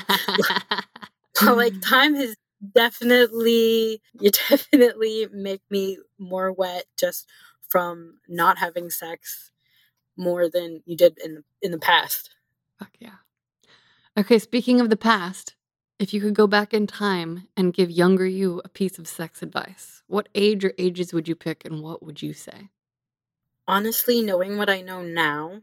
[1.55, 2.37] like time has
[2.75, 7.29] definitely you definitely make me more wet just
[7.69, 9.51] from not having sex
[10.17, 12.31] more than you did in in the past.
[12.79, 13.17] Fuck yeah.
[14.17, 15.55] Okay, speaking of the past,
[15.99, 19.43] if you could go back in time and give younger you a piece of sex
[19.43, 22.71] advice, what age or ages would you pick and what would you say?
[23.69, 25.61] honestly, knowing what I know now,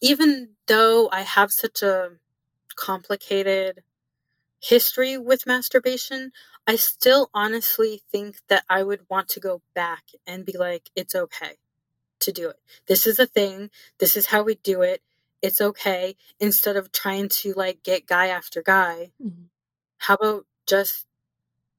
[0.00, 2.10] even though I have such a
[2.76, 3.82] complicated
[4.60, 6.30] history with masturbation,
[6.68, 11.16] I still honestly think that I would want to go back and be like, it's
[11.16, 11.56] okay
[12.20, 12.56] to do it.
[12.88, 13.70] This is a thing.
[13.98, 15.02] This is how we do it.
[15.42, 16.16] It's okay.
[16.40, 19.50] Instead of trying to like get guy after guy, Mhm.
[19.98, 21.06] how about just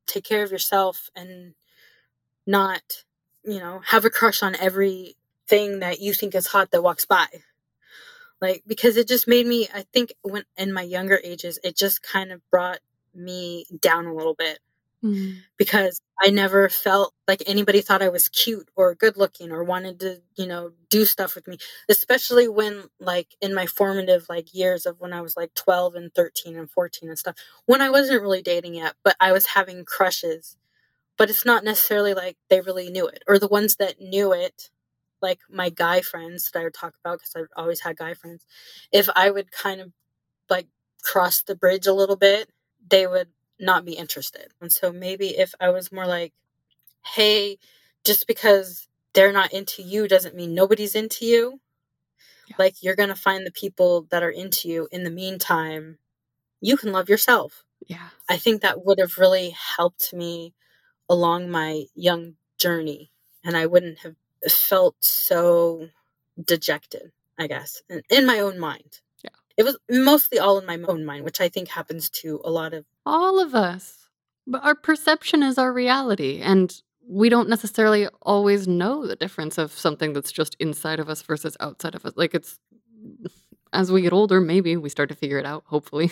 [0.08, 1.56] take care of yourself and
[2.48, 3.06] not,
[3.44, 5.18] you know, have a crush on every
[5.48, 7.28] thing that you think is hot that walks by.
[8.42, 12.04] Like because it just made me I think when in my younger ages it just
[12.04, 12.80] kind of brought
[13.14, 14.60] me down a little bit
[15.04, 15.44] Mhm.
[15.58, 20.00] because I never felt like anybody thought I was cute or good looking or wanted
[20.02, 21.58] to, you know, do stuff with me.
[21.88, 26.14] Especially when like in my formative like years of when I was like 12 and
[26.14, 27.36] 13 and 14 and stuff.
[27.66, 30.58] When I wasn't really dating yet, but I was having crushes.
[31.18, 34.70] But it's not necessarily like they really knew it or the ones that knew it
[35.22, 38.46] like my guy friends that I would talk about because I've always had guy friends.
[38.94, 39.94] If I would kind of
[40.50, 40.68] like
[41.04, 42.50] cross the bridge a little bit,
[42.90, 43.30] they would
[43.60, 44.48] not be interested.
[44.62, 46.34] And so maybe if I was more like,
[47.16, 47.58] hey,
[48.06, 51.60] just because they're not into you doesn't mean nobody's into you.
[52.48, 52.56] Yeah.
[52.58, 54.88] Like you're going to find the people that are into you.
[54.92, 55.98] In the meantime,
[56.62, 57.64] you can love yourself.
[57.88, 58.10] Yeah.
[58.30, 60.54] I think that would have really helped me
[61.10, 63.12] along my young journey
[63.44, 64.16] and I wouldn't have
[64.48, 65.88] felt so
[66.44, 69.00] dejected, I guess, in, in my own mind.
[69.24, 69.32] Yeah.
[69.58, 72.74] It was mostly all in my own mind, which I think happens to a lot
[72.74, 74.08] of All of us.
[74.46, 76.42] But our perception is our reality.
[76.42, 76.74] And
[77.08, 81.58] we don't necessarily always know the difference of something that's just inside of us versus
[81.60, 82.14] outside of us.
[82.16, 82.60] Like it's
[83.74, 86.12] as we get older, maybe we start to figure it out, hopefully.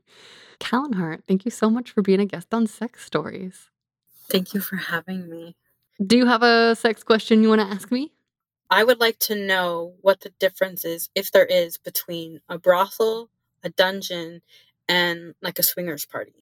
[0.58, 3.70] Callan Hart, thank you so much for being a guest on Sex Stories.
[4.30, 5.56] thank you for having me.
[6.04, 8.12] Do you have a sex question you want to ask me?
[8.70, 13.28] I would like to know what the difference is, if there is, between a brothel,
[13.62, 14.40] a dungeon,
[14.92, 16.34] and like a swingers party.